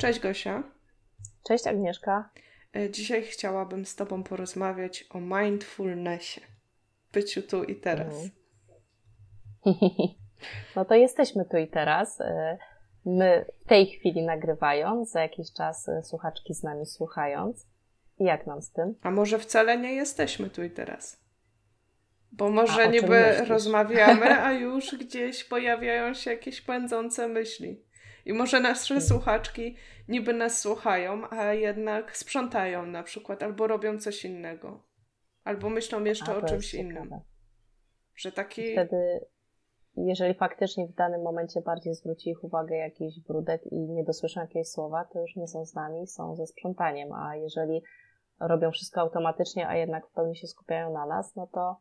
Cześć 0.00 0.20
Gosia. 0.20 0.62
Cześć 1.48 1.66
Agnieszka. 1.66 2.30
E, 2.76 2.90
dzisiaj 2.90 3.22
chciałabym 3.22 3.86
z 3.86 3.96
Tobą 3.96 4.22
porozmawiać 4.22 5.04
o 5.10 5.20
mindfulnessie. 5.20 6.40
Byciu 7.12 7.42
tu 7.42 7.64
i 7.64 7.76
teraz. 7.76 8.14
No 10.76 10.84
to 10.84 10.94
jesteśmy 10.94 11.44
tu 11.44 11.56
i 11.56 11.68
teraz. 11.68 12.20
E, 12.20 12.58
my 13.06 13.44
w 13.64 13.68
tej 13.68 13.86
chwili 13.86 14.22
nagrywając, 14.22 15.10
za 15.10 15.22
jakiś 15.22 15.52
czas 15.52 15.88
e, 15.88 16.02
słuchaczki 16.02 16.54
z 16.54 16.62
nami 16.62 16.86
słuchając. 16.86 17.66
Jak 18.18 18.46
nam 18.46 18.62
z 18.62 18.72
tym? 18.72 18.94
A 19.02 19.10
może 19.10 19.38
wcale 19.38 19.78
nie 19.78 19.92
jesteśmy 19.92 20.50
tu 20.50 20.62
i 20.62 20.70
teraz? 20.70 21.20
Bo 22.32 22.50
może 22.50 22.88
niby 22.88 23.44
rozmawiamy, 23.48 24.42
a 24.42 24.52
już 24.66 24.94
gdzieś 24.94 25.44
pojawiają 25.44 26.14
się 26.14 26.30
jakieś 26.30 26.60
pędzące 26.60 27.28
myśli. 27.28 27.89
I 28.30 28.32
może 28.32 28.60
nasze 28.60 28.94
hmm. 28.94 29.08
słuchaczki 29.08 29.76
niby 30.08 30.32
nas 30.32 30.60
słuchają, 30.60 31.22
a 31.30 31.52
jednak 31.52 32.16
sprzątają 32.16 32.86
na 32.86 33.02
przykład, 33.02 33.42
albo 33.42 33.66
robią 33.66 33.98
coś 33.98 34.24
innego. 34.24 34.82
Albo 35.44 35.70
myślą 35.70 36.04
jeszcze 36.04 36.32
a, 36.32 36.36
o 36.36 36.42
czymś 36.42 36.74
innym. 36.74 37.20
Że 38.14 38.32
taki. 38.32 38.72
Wtedy, 38.72 39.26
jeżeli 39.96 40.34
faktycznie 40.34 40.86
w 40.86 40.94
danym 40.94 41.22
momencie 41.22 41.60
bardziej 41.60 41.94
zwróci 41.94 42.30
ich 42.30 42.44
uwagę 42.44 42.76
jakiś 42.76 43.20
brudek 43.20 43.66
i 43.66 43.76
nie 43.76 44.04
dosłyszą 44.04 44.40
jakiegoś 44.40 44.68
słowa, 44.68 45.04
to 45.12 45.20
już 45.20 45.36
nie 45.36 45.48
są 45.48 45.64
z 45.64 45.74
nami, 45.74 46.06
są 46.06 46.36
ze 46.36 46.46
sprzątaniem. 46.46 47.12
A 47.12 47.36
jeżeli 47.36 47.82
robią 48.40 48.70
wszystko 48.70 49.00
automatycznie, 49.00 49.68
a 49.68 49.76
jednak 49.76 50.06
w 50.06 50.12
pełni 50.12 50.36
się 50.36 50.46
skupiają 50.46 50.92
na 50.92 51.06
nas, 51.06 51.36
no 51.36 51.46
to. 51.46 51.76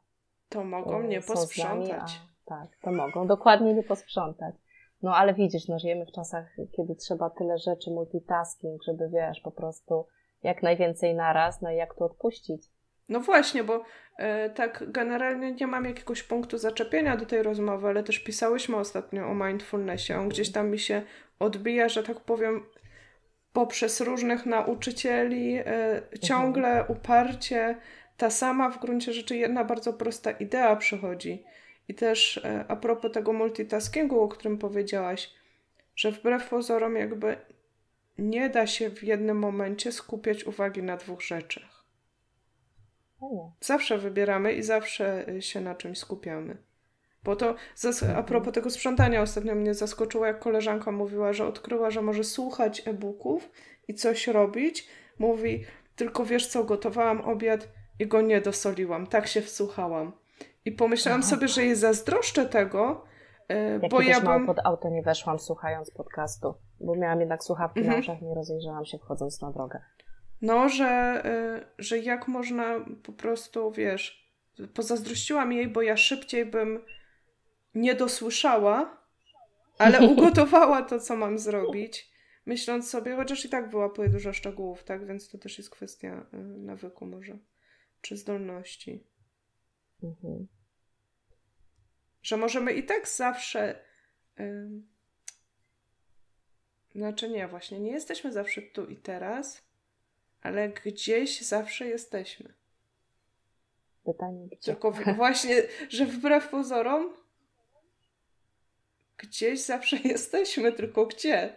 To 0.49 0.63
mogą 0.63 1.01
nie 1.01 1.21
posprzątać. 1.21 1.89
Nami, 1.89 2.01
a, 2.01 2.49
tak, 2.49 2.77
to 2.81 2.91
mogą 2.91 3.27
dokładnie 3.27 3.73
nie 3.73 3.83
posprzątać. 3.83 4.55
No 5.01 5.15
ale 5.15 5.33
widzisz, 5.33 5.67
no 5.67 5.79
żyjemy 5.79 6.05
w 6.05 6.11
czasach, 6.11 6.55
kiedy 6.71 6.95
trzeba 6.95 7.29
tyle 7.29 7.57
rzeczy, 7.57 7.91
multitasking, 7.91 8.83
żeby 8.83 9.09
wiesz, 9.09 9.39
po 9.39 9.51
prostu 9.51 10.05
jak 10.43 10.63
najwięcej 10.63 11.15
naraz, 11.15 11.61
no 11.61 11.71
i 11.71 11.75
jak 11.75 11.95
tu 11.95 12.03
odpuścić. 12.03 12.69
No 13.09 13.19
właśnie, 13.19 13.63
bo 13.63 13.83
e, 14.17 14.49
tak 14.49 14.91
generalnie 14.91 15.51
nie 15.51 15.67
mam 15.67 15.85
jakiegoś 15.85 16.23
punktu 16.23 16.57
zaczepienia 16.57 17.17
do 17.17 17.25
tej 17.25 17.43
rozmowy, 17.43 17.87
ale 17.87 18.03
też 18.03 18.19
pisałyśmy 18.19 18.77
ostatnio 18.77 19.27
o 19.27 19.33
mindfulnessie. 19.33 20.13
On 20.13 20.29
gdzieś 20.29 20.51
tam 20.51 20.69
mi 20.69 20.79
się 20.79 21.01
odbija, 21.39 21.89
że 21.89 22.03
tak 22.03 22.19
powiem, 22.19 22.65
poprzez 23.53 24.01
różnych 24.01 24.45
nauczycieli, 24.45 25.57
e, 25.57 26.01
ciągle 26.21 26.69
mhm. 26.69 26.97
uparcie 26.97 27.75
ta 28.17 28.29
sama 28.29 28.69
w 28.69 28.79
gruncie 28.79 29.13
rzeczy 29.13 29.37
jedna 29.37 29.63
bardzo 29.63 29.93
prosta 29.93 30.31
idea 30.31 30.75
przychodzi. 30.75 31.43
I 31.89 31.93
też 31.93 32.37
e, 32.37 32.65
a 32.67 32.75
propos 32.75 33.11
tego 33.11 33.33
multitaskingu, 33.33 34.21
o 34.21 34.27
którym 34.27 34.57
powiedziałaś, 34.57 35.33
że 35.95 36.11
wbrew 36.11 36.49
pozorom 36.49 36.95
jakby 36.95 37.37
nie 38.17 38.49
da 38.49 38.67
się 38.67 38.89
w 38.89 39.03
jednym 39.03 39.39
momencie 39.39 39.91
skupiać 39.91 40.43
uwagi 40.43 40.83
na 40.83 40.97
dwóch 40.97 41.21
rzeczach. 41.21 41.85
Zawsze 43.61 43.97
wybieramy 43.97 44.53
i 44.53 44.63
zawsze 44.63 45.27
e, 45.27 45.41
się 45.41 45.61
na 45.61 45.75
czymś 45.75 45.97
skupiamy. 45.97 46.57
Bo 47.23 47.35
to 47.35 47.55
a 47.83 47.87
mhm. 47.87 48.25
propos 48.25 48.53
tego 48.53 48.69
sprzątania 48.69 49.21
ostatnio 49.21 49.55
mnie 49.55 49.73
zaskoczyło, 49.73 50.25
jak 50.25 50.39
koleżanka 50.39 50.91
mówiła, 50.91 51.33
że 51.33 51.47
odkryła, 51.47 51.91
że 51.91 52.01
może 52.01 52.23
słuchać 52.23 52.87
e-booków 52.87 53.49
i 53.87 53.93
coś 53.93 54.27
robić. 54.27 54.87
Mówi, 55.19 55.65
tylko 55.95 56.25
wiesz 56.25 56.47
co, 56.47 56.63
gotowałam 56.63 57.21
obiad 57.21 57.67
i 57.99 58.07
go 58.07 58.21
nie 58.21 58.41
dosoliłam. 58.41 59.07
Tak 59.07 59.27
się 59.27 59.41
wsłuchałam. 59.41 60.11
I 60.65 60.71
pomyślałam 60.71 61.21
Aha. 61.21 61.29
sobie, 61.29 61.47
że 61.47 61.63
jej 61.63 61.75
zazdroszczę 61.75 62.45
tego, 62.45 63.05
yy, 63.49 63.89
bo 63.89 64.01
ja 64.01 64.21
bym... 64.21 64.45
pod 64.45 64.59
auto 64.63 64.89
nie 64.89 65.01
weszłam 65.01 65.39
słuchając 65.39 65.91
podcastu, 65.91 66.53
bo 66.79 66.95
miałam 66.95 67.19
jednak 67.19 67.43
słuchawki 67.43 67.79
mhm. 67.79 67.95
na 67.97 68.03
uszach, 68.03 68.21
nie 68.21 68.35
rozejrzałam 68.35 68.85
się 68.85 68.97
wchodząc 68.97 69.41
na 69.41 69.51
drogę. 69.51 69.81
No, 70.41 70.69
że, 70.69 71.21
yy, 71.25 71.65
że 71.77 71.99
jak 71.99 72.27
można 72.27 72.85
po 73.03 73.13
prostu, 73.13 73.71
wiesz, 73.71 74.33
pozazdrościłam 74.73 75.51
jej, 75.51 75.67
bo 75.67 75.81
ja 75.81 75.97
szybciej 75.97 76.45
bym 76.45 76.85
nie 77.75 77.95
dosłyszała, 77.95 78.97
ale 79.77 80.01
ugotowała 80.11 80.81
to, 80.81 80.99
co 80.99 81.15
mam 81.15 81.37
zrobić, 81.37 82.11
myśląc 82.45 82.89
sobie, 82.89 83.15
chociaż 83.15 83.45
i 83.45 83.49
tak 83.49 83.69
wyłapuję 83.69 84.09
dużo 84.09 84.33
szczegółów, 84.33 84.83
tak? 84.83 85.07
Więc 85.07 85.29
to 85.29 85.37
też 85.37 85.57
jest 85.57 85.69
kwestia 85.69 86.25
yy, 86.33 86.39
nawyku 86.43 87.05
może, 87.05 87.37
czy 88.01 88.17
zdolności. 88.17 89.03
Mhm. 90.03 90.47
Że 92.21 92.37
możemy 92.37 92.73
i 92.73 92.83
tak 92.83 93.07
zawsze. 93.07 93.85
Yy... 94.39 94.69
Znaczy 96.95 97.29
nie, 97.29 97.47
właśnie 97.47 97.79
nie 97.79 97.91
jesteśmy 97.91 98.31
zawsze 98.31 98.61
tu 98.61 98.85
i 98.85 98.95
teraz, 98.95 99.61
ale 100.41 100.69
gdzieś 100.69 101.41
zawsze 101.41 101.87
jesteśmy. 101.87 102.53
Pytanie 104.05 104.47
gdzie? 104.47 104.71
Tylko 104.71 104.91
właśnie, 105.21 105.55
że 105.89 106.05
wbrew 106.05 106.49
pozorom 106.49 107.13
gdzieś 109.17 109.59
zawsze 109.59 109.97
jesteśmy, 110.13 110.71
tylko 110.71 111.05
gdzie? 111.05 111.55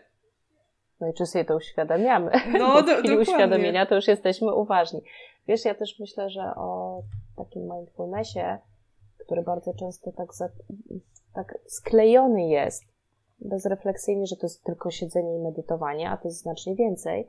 No 1.00 1.08
i 1.08 1.14
czy 1.14 1.26
sobie 1.26 1.44
to 1.44 1.56
uświadamiamy? 1.56 2.31
No, 2.58 2.82
do, 2.82 2.97
w 2.97 2.98
chwili 2.98 3.19
uświadomienia 3.19 3.86
to 3.86 3.94
już 3.94 4.08
jesteśmy 4.08 4.54
uważni. 4.54 5.00
Wiesz, 5.48 5.64
ja 5.64 5.75
też 5.75 5.98
myślę, 5.98 6.31
że 6.31 6.42
o 6.56 7.02
takim 7.44 7.62
mindfulnessie, 7.62 8.58
który 9.19 9.42
bardzo 9.42 9.75
często 9.75 10.12
tak, 10.12 10.34
za, 10.34 10.48
tak 11.34 11.58
sklejony 11.66 12.48
jest, 12.48 12.84
bezrefleksyjnie, 13.41 14.26
że 14.26 14.36
to 14.36 14.47
jest 14.47 14.64
tylko 14.64 14.91
siedzenie 14.91 15.36
i 15.36 15.42
medytowanie, 15.42 16.10
a 16.10 16.16
to 16.16 16.28
jest 16.28 16.41
znacznie 16.41 16.75
więcej. 16.75 17.28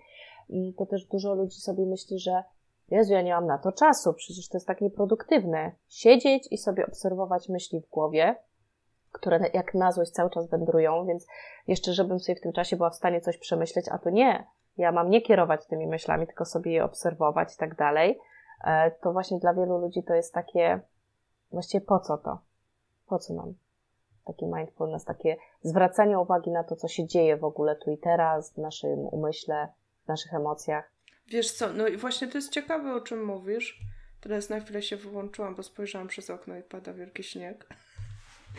I 0.50 0.73
to 0.73 0.85
też 0.85 1.06
dużo 1.06 1.34
ludzi 1.34 1.59
sobie 1.59 1.85
myśli, 1.85 2.19
że 2.19 2.44
Jezu, 2.90 3.13
ja 3.13 3.22
nie 3.22 3.34
mam 3.34 3.46
na 3.46 3.57
to 3.57 3.72
czasu, 3.72 4.13
przecież 4.13 4.50
to 4.50 4.57
jest 4.57 4.68
tak 4.68 4.81
nieproduktywne. 4.81 5.72
Siedzieć 5.90 6.47
i 6.52 6.57
sobie 6.57 6.85
obserwować 6.88 7.50
myśli 7.50 7.81
w 7.81 7.90
głowie, 7.90 8.35
które 9.12 9.40
jak 9.53 9.73
na 9.73 9.91
złość 9.91 10.12
cały 10.12 10.29
czas 10.29 10.50
wędrują, 10.50 11.06
więc 11.06 11.28
jeszcze, 11.68 11.94
żebym 11.94 12.19
sobie 12.19 12.35
w 12.35 12.41
tym 12.41 12.53
czasie 12.53 12.75
była 12.75 12.90
w 12.90 12.96
stanie 12.96 13.22
coś 13.22 13.38
przemyśleć, 13.38 13.85
a 13.91 13.97
to 13.97 14.09
nie. 14.09 14.47
Ja 14.78 14.91
mam 14.91 15.09
nie 15.09 15.22
kierować 15.22 15.68
tymi 15.68 15.88
myślami, 15.88 16.28
tylko 16.28 16.46
sobie 16.46 16.72
je 16.72 16.84
obserwować 16.84 17.53
i 17.53 17.57
tak 17.57 17.75
dalej. 17.75 18.19
E, 18.63 18.91
to 18.91 19.13
właśnie 19.13 19.40
dla 19.40 19.53
wielu 19.53 19.78
ludzi 19.78 20.03
to 20.03 20.13
jest 20.13 20.34
takie, 20.34 20.79
właściwie 21.51 21.85
po 21.85 22.00
co 22.00 22.18
to? 22.18 22.40
Po 23.07 23.19
co 23.19 23.34
nam 23.34 23.53
taki 24.25 24.46
mindfulness, 24.46 25.06
takie 25.06 25.38
zwracanie 25.62 26.19
uwagi 26.19 26.51
na 26.51 26.63
to, 26.63 26.75
co 26.75 26.88
się 26.88 27.07
dzieje 27.07 27.38
w 27.38 27.44
ogóle 27.44 27.75
tu 27.75 27.91
i 27.91 27.97
teraz, 27.97 28.53
w 28.53 28.57
naszym 28.57 29.00
umyśle, 29.00 29.68
w 30.06 30.07
naszych 30.07 30.34
emocjach? 30.34 30.91
Wiesz 31.28 31.52
co, 31.52 31.73
no 31.73 31.88
i 31.88 31.97
właśnie 31.97 32.28
to 32.28 32.38
jest 32.38 32.52
ciekawe, 32.52 32.96
o 32.96 33.02
czym 33.02 33.25
mówisz. 33.25 33.81
Teraz 34.22 34.50
na 34.50 34.59
chwilę 34.59 34.81
się 34.81 34.97
wyłączyłam, 34.97 35.56
bo 35.56 35.63
spojrzałam 35.63 36.07
przez 36.07 36.29
okno 36.29 36.57
i 36.57 36.63
pada 36.63 36.94
wielki 36.94 37.23
śnieg. 37.23 37.68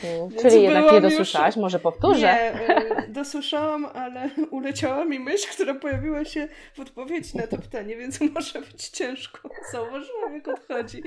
Mm, 0.02 0.30
czyli 0.42 0.62
jednak 0.62 0.92
nie 0.92 1.00
dosłyszałaś, 1.00 1.56
już... 1.56 1.62
może 1.62 1.78
powtórzę. 1.78 2.20
Nie, 2.20 3.06
dosłyszałam, 3.08 3.86
ale 3.94 4.30
uleciała 4.50 5.04
mi 5.04 5.18
myśl, 5.18 5.48
która 5.52 5.74
pojawiła 5.74 6.24
się 6.24 6.48
w 6.74 6.80
odpowiedzi 6.80 7.36
na 7.38 7.46
to 7.46 7.58
pytanie, 7.58 7.96
więc 7.96 8.20
może 8.34 8.60
być 8.60 8.88
ciężko. 8.88 9.48
Zauważyłam, 9.72 10.34
jak 10.34 10.48
odchodzi. 10.48 11.02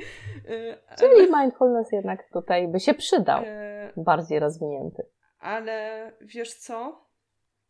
E, 0.48 0.96
czyli 1.00 1.30
ale... 1.31 1.42
mindfulness 1.42 1.92
jednak 1.92 2.30
tutaj 2.34 2.68
by 2.68 2.80
się 2.80 2.94
przydał. 2.94 3.44
E... 3.46 3.94
Bardziej 3.98 4.40
rozwinięty. 4.40 5.04
Ale 5.40 6.12
wiesz 6.22 6.54
co? 6.54 7.06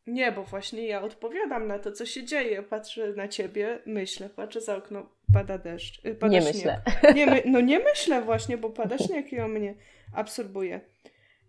Nie, 0.08 0.32
bo 0.32 0.44
właśnie 0.44 0.88
ja 0.88 1.02
odpowiadam 1.02 1.68
na 1.68 1.80
to, 1.80 1.92
co 1.92 2.06
się 2.06 2.24
dzieje. 2.24 2.64
Patrzę 2.64 3.14
na 3.14 3.28
ciebie, 3.28 3.80
myślę, 3.86 4.30
patrzę 4.30 4.62
za 4.62 4.78
okno, 4.78 5.10
pada 5.34 5.58
deszcz. 5.58 6.06
Y, 6.06 6.16
pada 6.16 6.34
nie 6.34 6.42
śnieg. 6.42 6.56
myślę. 6.56 6.82
Nie 7.16 7.26
my... 7.26 7.44
no 7.46 7.62
nie 7.62 7.80
myślę 7.80 8.22
właśnie, 8.22 8.58
bo 8.58 8.70
pada 8.70 8.98
śnieg 8.98 9.34
i 9.34 9.40
on 9.40 9.52
mnie 9.52 9.76
absorbuje. 10.14 10.82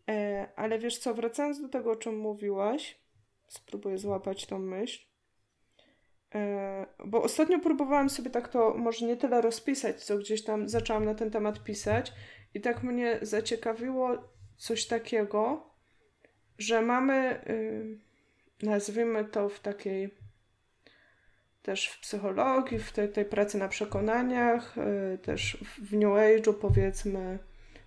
E, 0.09 0.47
ale 0.57 0.79
wiesz 0.79 0.99
co, 0.99 1.15
wracając 1.15 1.61
do 1.61 1.69
tego, 1.69 1.91
o 1.91 1.97
czym 1.97 2.19
mówiłaś, 2.19 2.99
spróbuję 3.49 3.99
złapać 3.99 4.47
tą 4.47 4.59
myśl. 4.59 5.07
E, 6.35 6.87
bo 7.05 7.23
ostatnio 7.23 7.59
próbowałam 7.59 8.11
sobie 8.11 8.31
tak 8.31 8.49
to 8.49 8.75
może 8.75 9.07
nie 9.07 9.17
tyle 9.17 9.41
rozpisać, 9.41 10.05
co 10.05 10.19
gdzieś 10.19 10.45
tam 10.45 10.69
zaczęłam 10.69 11.05
na 11.05 11.15
ten 11.15 11.31
temat 11.31 11.65
pisać, 11.65 12.13
i 12.55 12.61
tak 12.61 12.83
mnie 12.83 13.19
zaciekawiło 13.23 14.09
coś 14.57 14.87
takiego, 14.87 15.71
że 16.59 16.83
mamy, 16.83 17.45
y, 17.47 17.99
nazwijmy 18.63 19.25
to 19.25 19.49
w 19.49 19.61
takiej 19.61 20.15
też 21.63 21.89
w 21.89 22.01
psychologii, 22.01 22.79
w 22.79 22.93
tej, 22.93 23.09
tej 23.09 23.25
pracy 23.25 23.59
na 23.59 23.69
przekonaniach, 23.69 24.79
y, 25.15 25.19
też 25.19 25.65
w 25.79 25.93
New 25.93 26.11
Age'u 26.11 26.55
powiedzmy, 26.55 27.39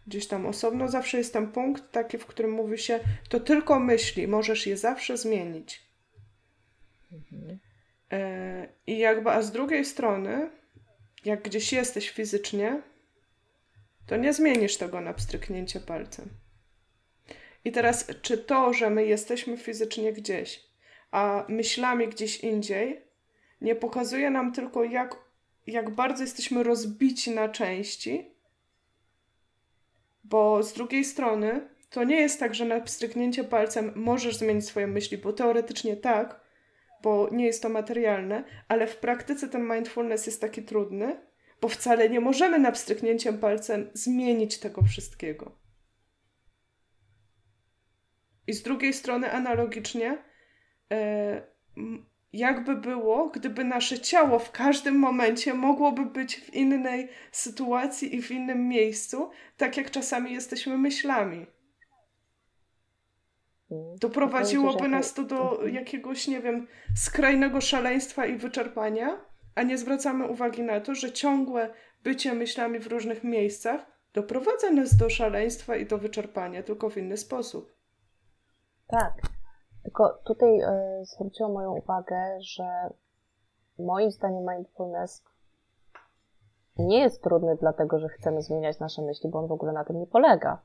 gdzieś 0.07 0.27
tam 0.27 0.45
osobno, 0.45 0.87
zawsze 0.87 1.17
jest 1.17 1.33
ten 1.33 1.51
punkt 1.51 1.91
taki, 1.91 2.17
w 2.17 2.25
którym 2.25 2.51
mówi 2.51 2.77
się, 2.77 2.99
to 3.29 3.39
tylko 3.39 3.79
myśli, 3.79 4.27
możesz 4.27 4.67
je 4.67 4.77
zawsze 4.77 5.17
zmienić. 5.17 5.81
Mhm. 7.11 7.59
E, 8.11 8.67
I 8.87 8.97
jakby, 8.97 9.29
a 9.29 9.41
z 9.41 9.51
drugiej 9.51 9.85
strony, 9.85 10.49
jak 11.25 11.41
gdzieś 11.41 11.73
jesteś 11.73 12.09
fizycznie, 12.09 12.81
to 14.07 14.17
nie 14.17 14.33
zmienisz 14.33 14.77
tego 14.77 15.01
na 15.01 15.13
pstryknięcie 15.13 15.79
palcem. 15.79 16.29
I 17.65 17.71
teraz, 17.71 18.07
czy 18.21 18.37
to, 18.37 18.73
że 18.73 18.89
my 18.89 19.05
jesteśmy 19.05 19.57
fizycznie 19.57 20.13
gdzieś, 20.13 20.63
a 21.11 21.45
myślami 21.47 22.07
gdzieś 22.07 22.39
indziej, 22.39 23.01
nie 23.61 23.75
pokazuje 23.75 24.29
nam 24.29 24.53
tylko, 24.53 24.83
jak, 24.83 25.15
jak 25.67 25.89
bardzo 25.89 26.23
jesteśmy 26.23 26.63
rozbici 26.63 27.31
na 27.31 27.49
części, 27.49 28.35
bo 30.23 30.63
z 30.63 30.73
drugiej 30.73 31.05
strony 31.05 31.69
to 31.89 32.03
nie 32.03 32.15
jest 32.15 32.39
tak, 32.39 32.55
że 32.55 32.65
na 32.65 32.81
pstryknięcie 32.81 33.43
palcem 33.43 33.91
możesz 33.95 34.37
zmienić 34.37 34.65
swoje 34.65 34.87
myśli, 34.87 35.17
bo 35.17 35.33
teoretycznie 35.33 35.97
tak, 35.97 36.41
bo 37.01 37.29
nie 37.31 37.45
jest 37.45 37.61
to 37.61 37.69
materialne, 37.69 38.43
ale 38.67 38.87
w 38.87 38.97
praktyce 38.97 39.47
ten 39.47 39.67
mindfulness 39.67 40.25
jest 40.25 40.41
taki 40.41 40.63
trudny, 40.63 41.21
bo 41.61 41.67
wcale 41.67 42.09
nie 42.09 42.19
możemy 42.19 42.59
na 42.59 42.71
pstryknięciem 42.71 43.37
palcem 43.37 43.89
zmienić 43.93 44.59
tego 44.59 44.81
wszystkiego. 44.81 45.60
I 48.51 48.53
z 48.53 48.63
drugiej 48.63 48.93
strony, 48.93 49.31
analogicznie, 49.31 50.17
e, 50.91 51.41
jakby 52.33 52.75
było, 52.75 53.29
gdyby 53.29 53.63
nasze 53.63 53.99
ciało 53.99 54.39
w 54.39 54.51
każdym 54.51 54.95
momencie 54.95 55.53
mogłoby 55.53 56.05
być 56.05 56.35
w 56.35 56.53
innej 56.53 57.09
sytuacji 57.31 58.15
i 58.15 58.21
w 58.21 58.31
innym 58.31 58.67
miejscu, 58.67 59.29
tak 59.57 59.77
jak 59.77 59.91
czasami 59.91 60.33
jesteśmy 60.33 60.77
myślami. 60.77 61.45
Mm. 63.71 63.95
Doprowadziłoby 63.99 64.87
nas 64.87 65.13
to 65.13 65.23
do 65.23 65.51
mhm. 65.51 65.73
jakiegoś, 65.73 66.27
nie 66.27 66.41
wiem, 66.41 66.67
skrajnego 66.95 67.61
szaleństwa 67.61 68.25
i 68.25 68.37
wyczerpania, 68.37 69.25
a 69.55 69.63
nie 69.63 69.77
zwracamy 69.77 70.27
uwagi 70.27 70.61
na 70.61 70.81
to, 70.81 70.95
że 70.95 71.11
ciągłe 71.11 71.73
bycie 72.03 72.33
myślami 72.33 72.79
w 72.79 72.87
różnych 72.87 73.23
miejscach 73.23 73.85
doprowadza 74.13 74.71
nas 74.71 74.97
do 74.97 75.09
szaleństwa 75.09 75.75
i 75.75 75.85
do 75.85 75.97
wyczerpania, 75.97 76.63
tylko 76.63 76.89
w 76.89 76.97
inny 76.97 77.17
sposób. 77.17 77.80
Tak. 78.91 79.13
Tylko 79.83 80.19
tutaj 80.25 80.61
y, 80.61 81.05
zwróciło 81.05 81.49
moją 81.49 81.77
uwagę, 81.77 82.37
że 82.39 82.93
moim 83.79 84.11
zdaniem 84.11 84.45
mindfulness 84.55 85.23
nie 86.77 86.99
jest 86.99 87.23
trudny 87.23 87.55
dlatego, 87.55 87.99
że 87.99 88.07
chcemy 88.09 88.41
zmieniać 88.41 88.79
nasze 88.79 89.01
myśli, 89.01 89.29
bo 89.29 89.39
on 89.39 89.47
w 89.47 89.51
ogóle 89.51 89.71
na 89.71 89.85
tym 89.85 89.99
nie 89.99 90.07
polega. 90.07 90.61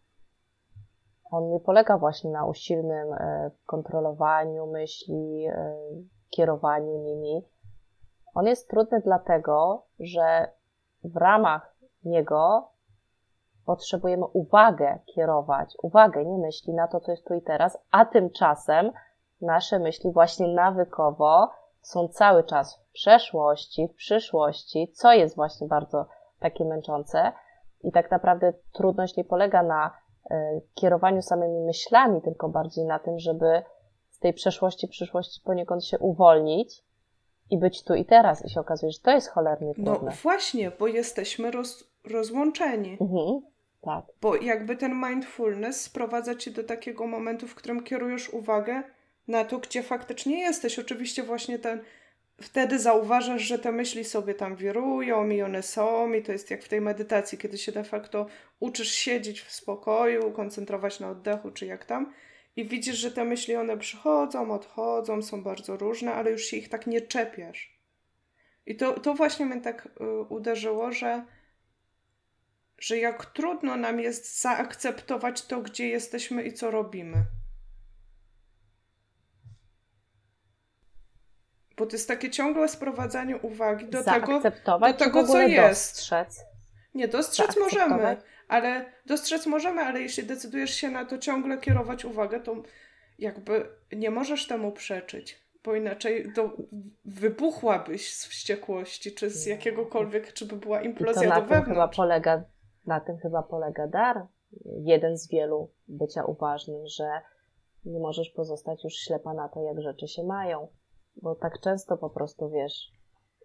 On 1.31 1.49
nie 1.49 1.61
polega 1.61 1.99
właśnie 1.99 2.31
na 2.31 2.47
usilnym 2.47 3.13
y, 3.13 3.51
kontrolowaniu 3.67 4.67
myśli, 4.67 5.49
y, 5.49 5.55
kierowaniu 6.31 6.99
nimi. 6.99 7.43
On 8.35 8.47
jest 8.47 8.69
trudny 8.69 9.01
dlatego, 9.01 9.87
że 10.01 10.51
w 11.05 11.17
ramach 11.17 11.77
niego 12.05 12.69
potrzebujemy 13.67 14.25
uwagę 14.27 14.99
kierować, 15.15 15.75
uwagę, 15.83 16.25
nie 16.25 16.39
myśli 16.39 16.75
na 16.75 16.89
to, 16.89 17.01
co 17.01 17.11
jest 17.11 17.25
tu 17.25 17.35
i 17.35 17.43
teraz, 17.43 17.79
a 17.91 18.05
tymczasem 18.05 18.93
nasze 19.41 19.79
myśli 19.79 20.13
właśnie 20.13 20.49
nawykowo 20.49 21.51
są 21.81 22.09
cały 22.09 22.45
czas 22.45 22.77
w 22.77 22.93
przeszłości, 22.93 23.89
w 23.89 23.95
przyszłości, 23.95 24.93
co 24.95 25.13
jest 25.13 25.37
właśnie 25.37 25.67
bardzo 25.67 26.07
takie 26.41 26.65
męczące. 26.65 27.33
I 27.83 27.93
tak 27.93 28.11
naprawdę 28.11 28.53
trudność 28.73 29.17
nie 29.17 29.25
polega 29.25 29.63
na 29.63 29.91
y, 30.31 30.35
kierowaniu 30.75 31.23
samymi 31.23 31.61
myślami, 31.61 32.23
tylko 32.23 32.49
bardziej 32.49 32.85
na 32.85 32.99
tym, 32.99 33.19
żeby 33.19 33.63
z 34.11 34.19
tej 34.19 34.33
przeszłości, 34.33 34.89
przyszłości 34.89 35.41
poniekąd 35.45 35.85
się 35.85 35.99
uwolnić 35.99 36.85
i 37.51 37.59
być 37.59 37.85
tu 37.85 37.95
i 37.95 38.05
teraz. 38.05 38.45
I 38.45 38.51
się 38.51 38.61
okazuje, 38.61 38.93
że 38.93 38.99
to 38.99 39.11
jest 39.11 39.29
cholernie 39.29 39.73
no 39.79 39.85
trudne. 39.85 40.11
No 40.11 40.17
właśnie, 40.23 40.71
bo 40.71 40.87
jesteśmy 40.87 41.51
roz, 41.51 41.85
rozłączeni. 42.11 42.99
Mhm, 43.01 43.43
tak. 43.83 44.05
Bo 44.21 44.37
jakby 44.37 44.77
ten 44.77 45.01
mindfulness 45.09 45.81
sprowadza 45.81 46.35
cię 46.35 46.51
do 46.51 46.65
takiego 46.65 47.07
momentu, 47.07 47.49
w 47.49 47.55
którym 47.55 47.83
kierujesz 47.83 48.29
uwagę 48.29 48.83
na 49.29 49.45
to, 49.45 49.59
gdzie 49.59 49.83
faktycznie 49.83 50.41
jesteś. 50.41 50.79
Oczywiście 50.79 51.23
właśnie 51.23 51.59
ten, 51.59 51.81
wtedy 52.41 52.79
zauważasz, 52.79 53.43
że 53.43 53.59
te 53.59 53.73
myśli 53.73 54.05
sobie 54.05 54.35
tam 54.35 54.57
wirują 54.57 55.31
i 55.31 55.43
one 55.43 55.63
są 55.63 56.13
i 56.13 56.23
to 56.23 56.33
jest 56.33 56.51
jak 56.51 56.63
w 56.63 56.69
tej 56.69 56.81
medytacji, 56.81 57.39
kiedy 57.39 57.59
się 57.59 57.73
de 57.73 57.85
facto 57.85 58.27
uczysz 58.61 58.93
siedzieć 58.93 59.41
w 59.41 59.53
spokoju, 59.53 60.33
koncentrować 60.33 61.01
na 61.01 61.11
oddechu, 61.11 61.51
czy 61.51 61.67
jak 61.67 61.85
tam 61.85 62.13
i 62.57 62.65
widzisz, 62.65 62.97
że 62.97 63.11
te 63.11 63.25
myśli 63.25 63.57
one 63.57 63.77
przychodzą, 63.77 64.51
odchodzą, 64.51 65.23
są 65.23 65.43
bardzo 65.43 65.77
różne, 65.77 66.15
ale 66.15 66.31
już 66.31 66.43
się 66.43 66.57
ich 66.57 66.69
tak 66.69 66.87
nie 66.87 67.01
czepiasz. 67.01 67.77
I 68.67 68.77
to, 68.77 69.01
to 69.01 69.15
właśnie 69.15 69.47
mnie 69.47 69.61
tak 69.61 69.89
y, 70.01 70.21
uderzyło, 70.29 70.93
że, 70.93 71.25
że 72.79 72.99
jak 72.99 73.27
trudno 73.27 73.77
nam 73.77 74.01
jest 74.01 74.41
zaakceptować 74.41 75.43
to, 75.43 75.61
gdzie 75.61 75.89
jesteśmy 75.89 76.43
i 76.43 76.53
co 76.53 76.71
robimy. 76.71 77.25
Bo 81.77 81.87
to 81.87 81.93
jest 81.93 82.09
takie 82.09 82.31
ciągłe 82.31 82.69
sprowadzanie 82.69 83.37
uwagi 83.37 83.87
do 83.87 84.05
tego, 84.05 84.41
do 84.81 84.93
tego 84.95 85.27
co 85.27 85.43
jest. 85.43 85.93
Dostrzec? 85.93 86.45
Nie, 86.95 87.09
dostrzec 87.09 87.57
możemy, 87.57 88.17
ale 88.49 88.93
dostrzec 89.07 89.47
możemy, 89.47 89.83
ale 89.83 90.01
jeśli 90.01 90.25
decydujesz 90.25 90.75
się 90.75 90.91
na 90.91 91.05
to 91.05 91.19
ciągle 91.19 91.59
kierować 91.59 92.05
uwagę, 92.05 92.41
to 92.41 92.63
jakby 93.19 93.69
nie 93.93 94.11
możesz 94.11 94.47
temu 94.47 94.73
przeczyć, 94.73 95.47
bo 95.65 95.75
inaczej 95.75 96.33
to 96.35 96.57
wybuchłabyś 97.05 98.15
z 98.15 98.27
wściekłości, 98.27 99.13
czy 99.13 99.31
z 99.31 99.47
jakiegokolwiek, 99.47 100.33
czy 100.33 100.47
by 100.47 100.57
była 100.57 100.83
implozja 100.83 101.23
I 101.23 101.25
to 101.25 101.31
na 101.31 101.41
do 101.41 101.47
wewnątrz. 101.47 101.67
Tym 101.67 101.75
chyba 101.75 101.89
polega, 101.89 102.45
na 102.87 103.01
tym 103.01 103.19
chyba 103.19 103.43
polega 103.43 103.87
dar, 103.87 104.27
jeden 104.65 105.19
z 105.19 105.29
wielu 105.29 105.71
bycia 105.89 106.25
uważnym, 106.25 106.87
że 106.87 107.21
nie 107.85 108.01
możesz 108.01 108.31
pozostać 108.31 108.85
już 108.85 108.95
ślepa 108.95 109.35
na 109.35 109.49
to, 109.49 109.63
jak 109.63 109.81
rzeczy 109.81 110.09
się 110.09 110.25
mają 110.25 110.69
bo 111.23 111.35
tak 111.35 111.61
często 111.61 111.97
po 111.97 112.11
prostu 112.11 112.51
wiesz, 112.51 112.93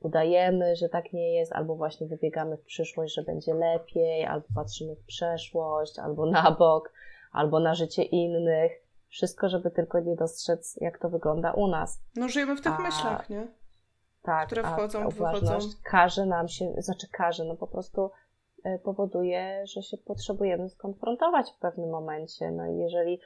udajemy, 0.02 0.76
że 0.76 0.90
tak 0.90 1.14
nie 1.14 1.34
jest, 1.34 1.54
albo 1.54 1.76
właśnie 1.76 2.08
wybiegamy 2.08 2.58
w 2.58 2.64
przyszłość, 2.64 3.16
że 3.16 3.24
będzie 3.24 3.54
lepiej, 3.54 4.26
albo 4.26 4.48
patrzymy 4.56 4.96
w 4.96 5.06
przeszłość, 5.06 6.00
albo 6.00 6.26
na 6.26 6.52
bok, 6.52 6.94
albo 7.32 7.60
na 7.60 7.76
życie 7.76 8.04
innych. 8.04 8.72
Wszystko, 9.10 9.50
żeby 9.50 9.72
tylko 9.72 10.00
nie 10.00 10.16
dostrzec, 10.16 10.78
jak 10.82 11.00
to 11.00 11.10
wygląda 11.10 11.52
u 11.52 11.68
nas. 11.68 12.04
No, 12.16 12.30
żyjemy 12.30 12.56
w 12.56 12.62
tych 12.62 12.80
a, 12.80 12.82
myślach, 12.82 13.30
nie? 13.30 13.48
Tak, 14.22 14.48
które 14.48 14.64
wchodzą, 14.64 15.10
wychodzą. 15.10 15.60
każe 15.84 16.26
nam 16.26 16.48
się, 16.48 16.74
znaczy 16.78 17.08
każe, 17.12 17.44
no 17.46 17.56
po 17.56 17.68
prostu 17.68 18.12
powoduje, 18.84 19.68
że 19.68 19.82
się 19.82 19.98
potrzebujemy 19.98 20.70
skonfrontować 20.70 21.52
w 21.52 21.60
pewnym 21.60 21.90
momencie. 21.90 22.52
No 22.52 22.66
i 22.66 22.78
jeżeli 22.78 23.20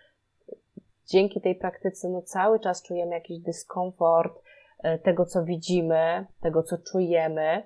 dzięki 1.08 1.42
tej 1.42 1.56
praktyce 1.56 2.10
no, 2.10 2.22
cały 2.22 2.60
czas 2.60 2.84
czujemy 2.84 3.12
jakiś 3.12 3.40
dyskomfort 3.40 4.42
e, 4.84 5.00
tego, 5.00 5.26
co 5.26 5.44
widzimy, 5.44 6.26
tego, 6.42 6.64
co 6.64 6.78
czujemy, 6.78 7.64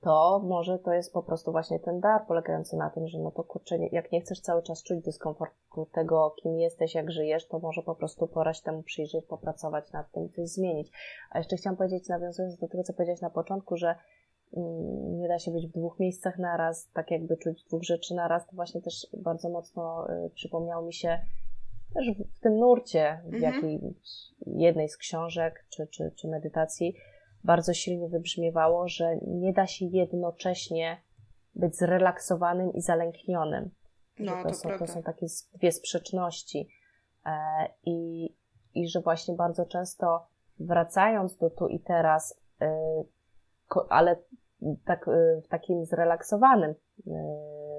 to 0.00 0.42
może 0.44 0.78
to 0.78 0.92
jest 0.92 1.12
po 1.12 1.22
prostu 1.22 1.52
właśnie 1.52 1.80
ten 1.80 2.00
dar 2.00 2.26
polegający 2.26 2.76
na 2.76 2.90
tym, 2.90 3.08
że 3.08 3.18
no 3.18 3.30
to 3.30 3.44
kurczę, 3.44 3.78
jak 3.92 4.12
nie 4.12 4.20
chcesz 4.20 4.40
cały 4.40 4.62
czas 4.62 4.82
czuć 4.82 5.04
dyskomfortu 5.04 5.86
tego, 5.92 6.34
kim 6.42 6.58
jesteś, 6.58 6.94
jak 6.94 7.10
żyjesz, 7.10 7.48
to 7.48 7.58
może 7.58 7.82
po 7.82 7.94
prostu 7.94 8.28
pora 8.28 8.54
się 8.54 8.62
temu 8.62 8.82
przyjrzeć, 8.82 9.24
popracować 9.24 9.92
nad 9.92 10.10
tym, 10.12 10.28
coś 10.28 10.48
zmienić. 10.48 10.90
A 11.30 11.38
jeszcze 11.38 11.56
chciałam 11.56 11.76
powiedzieć, 11.76 12.08
nawiązując 12.08 12.58
do 12.58 12.68
tego, 12.68 12.82
co 12.82 12.92
powiedziałeś 12.92 13.20
na 13.20 13.30
początku, 13.30 13.76
że 13.76 13.94
nie 15.18 15.28
da 15.28 15.38
się 15.38 15.50
być 15.50 15.66
w 15.66 15.72
dwóch 15.72 16.00
miejscach 16.00 16.38
naraz, 16.38 16.90
tak 16.92 17.10
jakby 17.10 17.36
czuć 17.36 17.64
dwóch 17.64 17.82
rzeczy 17.82 18.14
naraz, 18.14 18.46
to 18.46 18.56
właśnie 18.56 18.80
też 18.80 19.06
bardzo 19.18 19.48
mocno 19.48 20.06
y, 20.26 20.30
przypomniało 20.30 20.86
mi 20.86 20.92
się 20.92 21.18
też 21.94 22.06
w 22.36 22.40
tym 22.40 22.58
nurcie, 22.58 23.20
w 23.24 23.34
mhm. 23.34 23.54
jakiej 23.54 23.80
jednej 24.46 24.88
z 24.88 24.96
książek 24.96 25.64
czy, 25.68 25.86
czy, 25.86 26.12
czy 26.16 26.28
medytacji 26.28 26.94
bardzo 27.44 27.74
silnie 27.74 28.08
wybrzmiewało, 28.08 28.88
że 28.88 29.16
nie 29.26 29.52
da 29.52 29.66
się 29.66 29.84
jednocześnie 29.84 31.02
być 31.54 31.76
zrelaksowanym 31.76 32.72
i 32.72 32.80
zalęknionym. 32.80 33.70
No, 34.18 34.42
to, 34.42 34.48
to, 34.48 34.54
są, 34.54 34.78
to 34.78 34.86
są 34.86 35.02
takie 35.02 35.26
dwie 35.54 35.72
sprzeczności. 35.72 36.68
E, 37.26 37.30
i, 37.84 38.28
I 38.74 38.88
że 38.88 39.00
właśnie 39.00 39.34
bardzo 39.34 39.66
często 39.66 40.26
wracając 40.60 41.36
do 41.36 41.50
tu 41.50 41.68
i 41.68 41.80
teraz, 41.80 42.40
e, 42.60 43.02
ale 43.88 44.16
tak, 44.84 45.08
e, 45.08 45.40
w 45.40 45.48
takim 45.48 45.84
zrelaksowanym 45.84 46.70
e, 46.70 46.76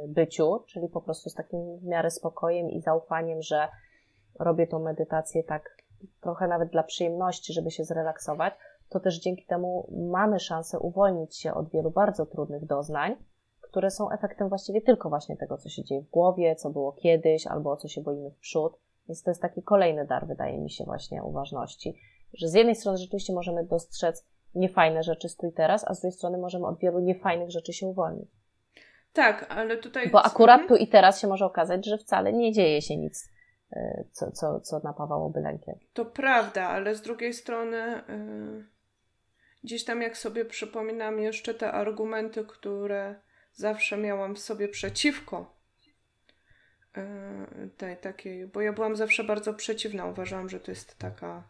byciu, 0.08 0.64
czyli 0.68 0.90
po 0.90 1.02
prostu 1.02 1.30
z 1.30 1.34
takim 1.34 1.78
w 1.78 1.86
miarę 1.86 2.12
spokojem 2.12 2.70
i 2.70 2.82
zaufaniem, 2.82 3.42
że 3.42 3.68
robię 4.40 4.68
tą 4.68 4.80
medytację 4.80 5.44
tak 5.44 5.78
trochę 6.22 6.48
nawet 6.48 6.70
dla 6.70 6.84
przyjemności, 6.84 7.54
żeby 7.54 7.72
się 7.72 7.84
zrelaksować, 7.84 8.54
to 8.90 9.00
też 9.00 9.20
dzięki 9.20 9.46
temu 9.46 9.90
mamy 10.12 10.40
szansę 10.40 10.80
uwolnić 10.80 11.38
się 11.38 11.54
od 11.54 11.70
wielu 11.70 11.92
bardzo 11.92 12.26
trudnych 12.26 12.66
doznań, 12.66 13.16
które 13.62 13.92
są 13.92 14.12
efektem 14.12 14.50
właściwie 14.50 14.82
tylko 14.82 15.10
właśnie 15.10 15.38
tego, 15.38 15.58
co 15.58 15.70
się 15.70 15.84
dzieje 15.84 16.02
w 16.02 16.10
głowie, 16.10 16.56
co 16.56 16.70
było 16.70 16.92
kiedyś, 16.92 17.48
albo 17.48 17.72
o 17.72 17.78
co 17.78 17.88
się 17.88 18.02
boimy 18.02 18.32
w 18.32 18.38
przód. 18.38 18.80
Więc 19.08 19.24
to 19.24 19.32
jest 19.32 19.42
taki 19.42 19.64
kolejny 19.64 20.06
dar, 20.06 20.28
wydaje 20.28 20.58
mi 20.58 20.70
się, 20.70 20.84
właśnie 20.84 21.24
uważności. 21.24 22.00
Że 22.34 22.50
z 22.50 22.54
jednej 22.54 22.76
strony 22.76 22.98
rzeczywiście 22.98 23.34
możemy 23.34 23.64
dostrzec 23.64 24.26
niefajne 24.58 25.04
rzeczy 25.04 25.28
i 25.50 25.54
teraz, 25.54 25.88
a 25.88 25.94
z 25.94 26.02
drugiej 26.02 26.18
strony 26.18 26.38
możemy 26.38 26.68
od 26.68 26.80
wielu 26.80 27.00
niefajnych 27.00 27.52
rzeczy 27.52 27.74
się 27.74 27.86
uwolnić. 27.86 28.30
Tak, 29.14 29.46
ale 29.50 29.78
tutaj. 29.78 30.10
Bo 30.10 30.24
akurat 30.24 30.62
mhm. 30.62 30.68
tu 30.70 30.84
i 30.84 30.88
teraz 30.88 31.22
się 31.22 31.28
może 31.28 31.46
okazać, 31.46 31.86
że 31.86 31.98
wcale 31.98 32.34
nie 32.34 32.52
dzieje 32.52 32.82
się 32.82 32.98
nic 32.98 33.38
co, 34.12 34.32
co, 34.32 34.60
co 34.60 34.80
napawałoby 34.80 35.40
lękiem. 35.40 35.76
To 35.94 36.06
prawda, 36.06 36.68
ale 36.68 36.96
z 36.96 37.02
drugiej 37.02 37.34
strony 37.34 37.78
yy, 37.78 38.66
gdzieś 39.64 39.86
tam 39.86 40.02
jak 40.02 40.18
sobie 40.18 40.46
przypominam 40.46 41.20
jeszcze 41.20 41.54
te 41.54 41.72
argumenty, 41.72 42.46
które 42.46 43.16
zawsze 43.54 43.98
miałam 43.98 44.36
w 44.36 44.40
sobie 44.40 44.68
przeciwko 44.68 45.56
yy, 46.96 47.70
tej 47.70 47.98
takiej, 47.98 48.48
bo 48.48 48.62
ja 48.62 48.74
byłam 48.74 48.96
zawsze 48.96 49.24
bardzo 49.24 49.54
przeciwna, 49.54 50.06
uważałam, 50.06 50.50
że 50.50 50.60
to 50.60 50.72
jest 50.72 50.98
taka 50.98 51.44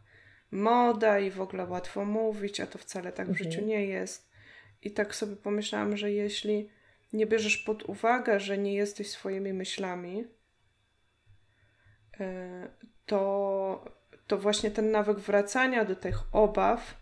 moda 0.52 1.20
i 1.20 1.32
w 1.32 1.42
ogóle 1.42 1.66
łatwo 1.66 2.06
mówić, 2.06 2.60
a 2.60 2.68
to 2.68 2.78
wcale 2.78 3.12
tak 3.12 3.28
w 3.28 3.30
mhm. 3.30 3.52
życiu 3.52 3.66
nie 3.66 3.86
jest. 3.86 4.30
I 4.82 4.92
tak 4.92 5.16
sobie 5.16 5.36
pomyślałam, 5.36 5.98
że 5.98 6.12
jeśli 6.12 6.70
nie 7.14 7.26
bierzesz 7.26 7.58
pod 7.58 7.90
uwagę, 7.90 8.40
że 8.40 8.58
nie 8.58 8.74
jesteś 8.74 9.10
swoimi 9.10 9.54
myślami, 9.54 10.28
e, 12.20 12.68
to, 13.06 13.86
to 14.28 14.38
właśnie 14.38 14.72
ten 14.72 14.92
nawyk 14.92 15.18
wracania 15.18 15.86
do 15.86 15.96
tych 15.96 16.36
obaw, 16.36 16.98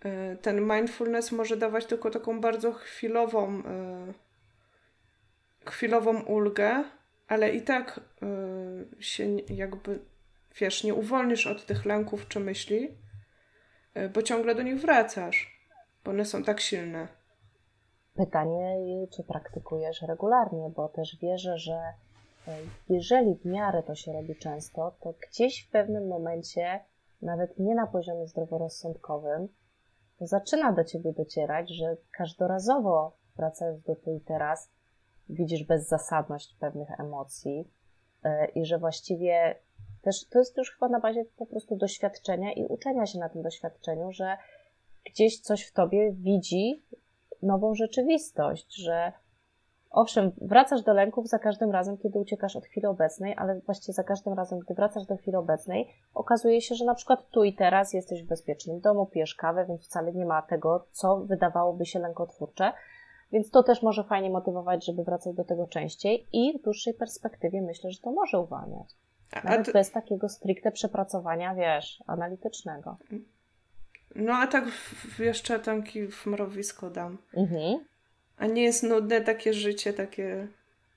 e, 0.00 0.36
ten 0.36 0.68
mindfulness 0.72 1.32
może 1.32 1.56
dawać 1.56 1.86
tylko 1.86 2.10
taką 2.10 2.40
bardzo 2.40 2.72
chwilową, 2.72 3.62
e, 3.64 4.12
chwilową 5.66 6.22
ulgę, 6.22 6.84
ale 7.28 7.50
i 7.50 7.62
tak 7.62 8.00
się 9.00 9.36
jakby, 9.38 9.98
wiesz, 10.60 10.84
nie 10.84 10.94
uwolnisz 10.94 11.46
od 11.46 11.66
tych 11.66 11.84
lęków 11.84 12.28
czy 12.28 12.40
myśli, 12.40 12.98
bo 14.14 14.22
ciągle 14.22 14.54
do 14.54 14.62
nich 14.62 14.80
wracasz, 14.80 15.60
bo 16.04 16.10
one 16.10 16.24
są 16.24 16.44
tak 16.44 16.60
silne. 16.60 17.08
Pytanie, 18.18 18.76
czy 19.10 19.24
praktykujesz 19.24 20.02
regularnie, 20.02 20.70
bo 20.76 20.88
też 20.88 21.16
wierzę, 21.22 21.58
że 21.58 21.74
e, 22.48 22.56
jeżeli 22.88 23.34
w 23.34 23.44
miarę 23.44 23.82
to 23.82 23.94
się 23.94 24.12
robi 24.12 24.36
często, 24.36 24.96
to 25.00 25.14
gdzieś 25.28 25.66
w 25.66 25.70
pewnym 25.70 26.08
momencie, 26.08 26.80
nawet 27.22 27.58
nie 27.58 27.74
na 27.74 27.86
poziomie 27.86 28.26
zdroworozsądkowym, 28.26 29.48
zaczyna 30.20 30.72
do 30.72 30.84
ciebie 30.84 31.12
docierać, 31.12 31.70
że 31.70 31.96
każdorazowo 32.10 33.12
wracając 33.36 33.82
do 33.82 33.96
tu 33.96 34.14
i 34.14 34.20
teraz, 34.20 34.70
widzisz 35.28 35.64
bezzasadność 35.64 36.56
pewnych 36.60 37.00
emocji 37.00 37.70
e, 38.24 38.46
i 38.46 38.66
że 38.66 38.78
właściwie 38.78 39.54
też 40.08 40.28
to 40.28 40.38
jest 40.38 40.56
już 40.56 40.70
chyba 40.70 40.88
na 40.88 41.00
bazie 41.00 41.24
po 41.36 41.46
prostu 41.46 41.76
doświadczenia 41.76 42.52
i 42.52 42.64
uczenia 42.64 43.06
się 43.06 43.18
na 43.18 43.28
tym 43.28 43.42
doświadczeniu, 43.42 44.12
że 44.12 44.36
gdzieś 45.06 45.40
coś 45.40 45.66
w 45.66 45.72
tobie 45.72 46.12
widzi 46.12 46.82
nową 47.42 47.74
rzeczywistość, 47.74 48.74
że 48.76 49.12
owszem, 49.90 50.32
wracasz 50.40 50.82
do 50.82 50.92
lęków 50.92 51.28
za 51.28 51.38
każdym 51.38 51.70
razem, 51.70 51.98
kiedy 51.98 52.18
uciekasz 52.18 52.56
od 52.56 52.64
chwili 52.64 52.86
obecnej, 52.86 53.34
ale 53.36 53.60
właściwie 53.60 53.92
za 53.92 54.04
każdym 54.04 54.32
razem, 54.32 54.58
gdy 54.58 54.74
wracasz 54.74 55.06
do 55.06 55.16
chwili 55.16 55.36
obecnej, 55.36 55.88
okazuje 56.14 56.60
się, 56.60 56.74
że 56.74 56.84
na 56.84 56.94
przykład 56.94 57.30
tu 57.30 57.44
i 57.44 57.54
teraz 57.54 57.92
jesteś 57.92 58.22
w 58.22 58.26
bezpiecznym 58.26 58.80
domu, 58.80 59.06
pijesz 59.06 59.34
kawę, 59.34 59.66
więc 59.66 59.84
wcale 59.84 60.12
nie 60.12 60.26
ma 60.26 60.42
tego, 60.42 60.86
co 60.92 61.16
wydawałoby 61.16 61.86
się 61.86 61.98
lękotwórcze. 61.98 62.72
Więc 63.32 63.50
to 63.50 63.62
też 63.62 63.82
może 63.82 64.04
fajnie 64.04 64.30
motywować, 64.30 64.86
żeby 64.86 65.04
wracać 65.04 65.34
do 65.34 65.44
tego 65.44 65.66
częściej 65.66 66.26
i 66.32 66.58
w 66.58 66.62
dłuższej 66.62 66.94
perspektywie 66.94 67.62
myślę, 67.62 67.90
że 67.90 68.00
to 68.02 68.12
może 68.12 68.40
uwalniać. 68.40 68.96
Nawet 69.44 69.66
to... 69.66 69.72
bez 69.72 69.90
takiego 69.90 70.28
stricte 70.28 70.72
przepracowania, 70.72 71.54
wiesz, 71.54 72.02
analitycznego. 72.06 72.96
No 74.14 74.34
a 74.34 74.46
tak 74.46 74.68
w, 74.68 75.18
jeszcze 75.18 75.58
tamki 75.58 76.06
w 76.06 76.26
mrowisko 76.26 76.90
dam. 76.90 77.18
Mhm. 77.34 77.84
A 78.36 78.46
nie 78.46 78.62
jest 78.62 78.82
nudne 78.82 79.20
takie 79.20 79.54
życie, 79.54 79.92
takie, 79.92 80.48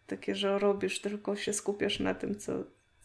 takie, 0.08 0.36
że 0.36 0.60
robisz, 0.60 1.02
tylko 1.02 1.36
się 1.36 1.54
skupiasz 1.54 2.00
na 2.00 2.16
tym, 2.16 2.40
co, 2.40 2.54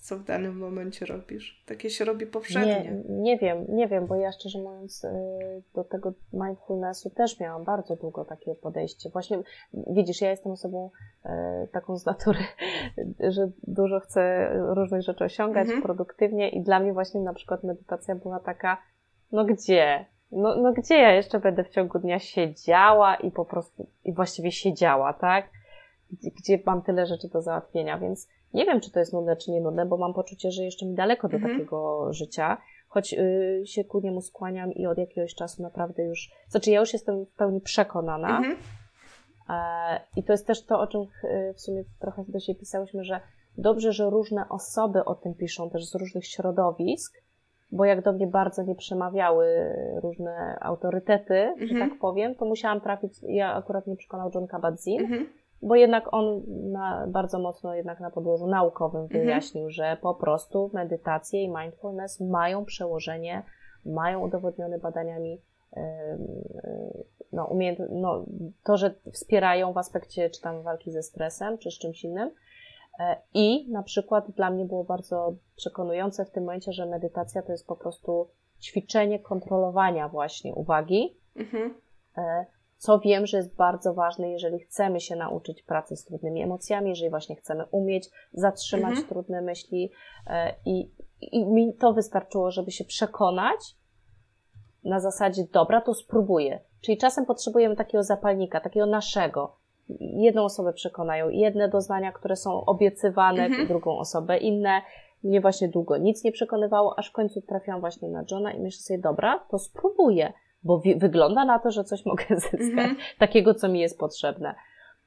co 0.07 0.17
w 0.17 0.25
danym 0.25 0.59
momencie 0.59 1.07
robisz. 1.07 1.65
Takie 1.67 1.91
się 1.91 2.05
robi 2.05 2.27
powszechnie. 2.27 3.03
Nie, 3.09 3.23
nie 3.23 3.39
wiem, 3.39 3.65
nie 3.69 3.89
wiem, 3.89 4.07
bo 4.07 4.17
ja 4.17 4.33
szczerze 4.33 4.59
mówiąc 4.59 5.05
y, 5.05 5.09
do 5.75 5.85
tego 5.85 6.13
mindfulnessu 6.33 7.11
też 7.11 7.41
miałam 7.41 7.65
bardzo 7.65 7.97
długo 7.97 8.25
takie 8.25 8.55
podejście. 8.55 9.11
Właśnie 9.11 9.39
widzisz, 9.75 10.21
ja 10.21 10.31
jestem 10.31 10.53
osobą 10.53 10.91
y, 11.25 11.29
taką 11.73 11.97
z 11.97 12.07
natury, 12.07 12.39
że 13.35 13.51
dużo 13.67 14.01
chcę 14.01 14.51
różnych 14.75 15.03
rzeczy 15.03 15.25
osiągać 15.25 15.65
mhm. 15.65 15.83
produktywnie 15.83 16.49
i 16.49 16.63
dla 16.63 16.81
mnie 16.81 16.93
właśnie 16.93 17.21
na 17.21 17.35
przykład 17.35 17.65
medytacja 17.65 18.15
była 18.15 18.41
taka 18.41 18.79
no 19.33 19.45
gdzie? 19.45 20.07
No, 20.33 20.57
no 20.57 20.73
gdzie 20.73 20.95
ja 20.99 21.13
jeszcze 21.13 21.41
będę 21.41 21.65
w 21.65 21.69
ciągu 21.69 21.99
dnia 21.99 22.19
siedziała 22.19 23.17
i 23.17 23.31
po 23.31 23.45
prostu, 23.45 23.87
i 24.05 24.13
właściwie 24.13 24.53
siedziała, 24.53 25.13
tak? 25.13 25.51
Gdzie, 26.13 26.31
gdzie 26.31 26.59
mam 26.67 26.83
tyle 26.83 27.07
rzeczy 27.07 27.29
do 27.29 27.43
załatwienia, 27.43 27.99
więc 27.99 28.29
nie 28.55 28.65
wiem, 28.65 28.81
czy 28.81 28.91
to 28.91 28.99
jest 28.99 29.13
nudne, 29.13 29.37
czy 29.37 29.51
nie 29.51 29.61
nudne, 29.61 29.87
bo 29.87 29.97
mam 29.97 30.15
poczucie, 30.15 30.51
że 30.51 30.65
jeszcze 30.65 30.87
mi 30.87 30.95
daleko 30.95 31.29
do 31.29 31.37
mhm. 31.37 31.55
takiego 31.55 32.13
życia, 32.13 32.59
choć 32.89 33.13
y, 33.15 33.63
się 33.65 33.85
ku 33.85 34.01
niemu 34.01 34.21
skłaniam 34.21 34.73
i 34.73 34.87
od 34.87 34.99
jakiegoś 34.99 35.35
czasu 35.35 35.63
naprawdę 35.63 36.05
już, 36.05 36.31
znaczy 36.49 36.71
ja 36.71 36.81
już 36.81 36.93
jestem 36.93 37.25
w 37.25 37.33
pełni 37.33 37.61
przekonana. 37.61 38.39
Mhm. 38.39 38.57
E, 39.51 40.01
I 40.17 40.23
to 40.23 40.33
jest 40.33 40.47
też 40.47 40.65
to, 40.65 40.81
o 40.81 40.87
czym 40.87 41.01
y, 41.03 41.55
w 41.55 41.61
sumie 41.61 41.85
trochę 42.01 42.25
do 42.29 42.41
siebie 42.41 42.61
pisałyśmy, 42.61 43.05
że 43.05 43.21
dobrze, 43.59 43.93
że 43.93 44.11
różne 44.11 44.49
osoby 44.49 45.05
o 45.05 45.15
tym 45.15 45.35
piszą, 45.35 45.71
też 45.71 45.87
z 45.91 45.95
różnych 45.95 46.27
środowisk, 46.27 47.23
bo 47.73 47.85
jak 47.85 48.03
do 48.03 48.13
mnie 48.13 48.27
bardzo 48.27 48.63
nie 48.63 48.75
przemawiały 48.75 49.75
różne 50.03 50.59
autorytety, 50.61 51.35
-hmm. 51.35 51.67
że 51.67 51.75
mhm. 51.75 51.91
tak 51.91 51.99
powiem, 51.99 52.35
to 52.35 52.45
musiałam 52.45 52.81
trafić, 52.81 53.13
ja 53.23 53.55
akurat 53.55 53.87
nie 53.87 53.97
przekonał 53.97 54.31
John 54.35 54.47
Kabat-Zinn, 54.47 55.07
-hmm. 55.07 55.27
Bo 55.63 55.75
jednak 55.75 56.15
on 56.15 56.43
na, 56.47 57.07
bardzo 57.09 57.39
mocno 57.39 57.75
jednak 57.75 58.01
na 58.01 58.11
podłożu 58.11 58.47
naukowym 58.47 59.03
mhm. 59.03 59.25
wyjaśnił, 59.25 59.67
-hmm. 59.67 59.71
że 59.71 59.97
po 60.03 60.15
prostu 60.15 60.71
medytacje 60.75 61.43
i 61.43 61.49
mindfulness 61.49 62.21
mają 62.21 62.65
przełożenie, 62.65 63.43
mają 63.87 64.21
udowodnione 64.21 64.79
badaniami 64.79 65.41
no, 67.33 67.45
umiejęt, 67.45 67.79
no, 67.91 68.25
to, 68.65 68.77
że 68.77 68.95
wspierają 69.13 69.73
w 69.73 69.79
aspekcie 69.79 70.31
czy 70.31 70.41
tam 70.41 70.63
walki 70.63 70.93
ze 70.93 71.03
stresem, 71.03 71.59
czy 71.59 71.71
z 71.71 71.79
czymś 71.79 72.05
innym, 72.05 72.31
E, 72.99 73.17
I 73.35 73.71
na 73.71 73.83
przykład 73.83 74.31
dla 74.31 74.51
mnie 74.51 74.65
było 74.65 74.85
bardzo 74.85 75.35
przekonujące 75.57 76.25
w 76.25 76.31
tym 76.31 76.45
momencie, 76.45 76.73
że 76.73 76.87
medytacja 76.87 77.43
to 77.43 77.53
jest 77.53 77.67
po 77.67 77.77
prostu 77.77 78.29
ćwiczenie 78.63 79.19
kontrolowania 79.19 80.09
właśnie 80.09 80.55
uwagi. 80.55 81.17
Mhm. 81.37 81.75
Co 82.77 82.99
wiem, 82.99 83.27
że 83.27 83.37
jest 83.37 83.57
bardzo 83.57 83.95
ważne, 83.95 84.31
jeżeli 84.31 84.59
chcemy 84.59 85.01
się 85.01 85.17
nauczyć 85.17 85.63
pracy 85.63 85.97
z 85.97 86.05
trudnymi 86.05 86.43
emocjami, 86.43 86.91
jeżeli 86.91 87.11
właśnie 87.11 87.37
chcemy 87.37 87.65
umieć 87.71 88.11
zatrzymać 88.33 88.91
mhm. 88.91 89.07
trudne 89.07 89.43
myśli. 89.43 89.91
E, 90.27 90.55
I, 90.65 90.91
I 91.21 91.47
mi 91.47 91.75
to 91.75 91.93
wystarczyło, 91.93 92.51
żeby 92.51 92.71
się 92.71 92.85
przekonać 92.85 93.77
na 94.85 95.01
zasadzie, 95.01 95.43
dobra, 95.53 95.81
to 95.81 95.95
spróbuję. 95.95 96.61
Czyli 96.81 96.99
czasem 96.99 97.27
potrzebujemy 97.27 97.77
takiego 97.77 98.03
zapalnika, 98.03 98.61
takiego 98.61 98.87
naszego, 98.87 99.57
jedną 100.01 100.45
osobę 100.45 100.73
przekonają, 100.73 101.29
jedne 101.29 101.69
doznania, 101.69 102.13
które 102.13 102.37
są 102.37 102.65
obiecywane, 102.65 103.45
mhm. 103.45 103.69
drugą 103.69 103.99
osobę, 103.99 104.39
inne 104.39 104.83
mnie 105.25 105.41
właśnie 105.41 105.69
długo 105.69 105.97
nic 105.97 106.25
nie 106.25 106.33
przekonywało, 106.33 106.99
aż 106.99 107.11
w 107.11 107.13
końcu 107.13 107.43
trafiłam 107.43 107.81
właśnie 107.81 108.09
na 108.09 108.25
Johna 108.31 108.53
i 108.53 108.61
myślę 108.61 108.81
sobie, 108.81 108.99
dobra, 108.99 109.39
to 109.51 109.59
spróbuję, 109.59 110.33
bo 110.63 110.83
wygląda 110.97 111.45
na 111.45 111.59
to, 111.59 111.71
że 111.71 111.85
coś 111.85 112.07
mogę 112.07 112.25
zyskać, 112.51 112.63
mhm. 112.63 112.97
takiego, 113.19 113.55
co 113.55 113.69
mi 113.69 113.81
jest 113.81 113.99
potrzebne. 113.99 114.55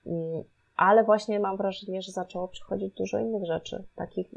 Mm, 0.05 0.43
ale 0.75 1.03
właśnie 1.03 1.39
mam 1.39 1.57
wrażenie, 1.57 2.01
że 2.01 2.11
zaczęło 2.11 2.47
przychodzić 2.47 2.93
dużo 2.93 3.19
innych 3.19 3.45
rzeczy, 3.45 3.83
takich, 3.95 4.27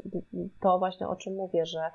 to 0.61 0.79
właśnie 0.79 1.07
o 1.07 1.15
czym 1.15 1.35
mówię, 1.35 1.65
że 1.65 1.91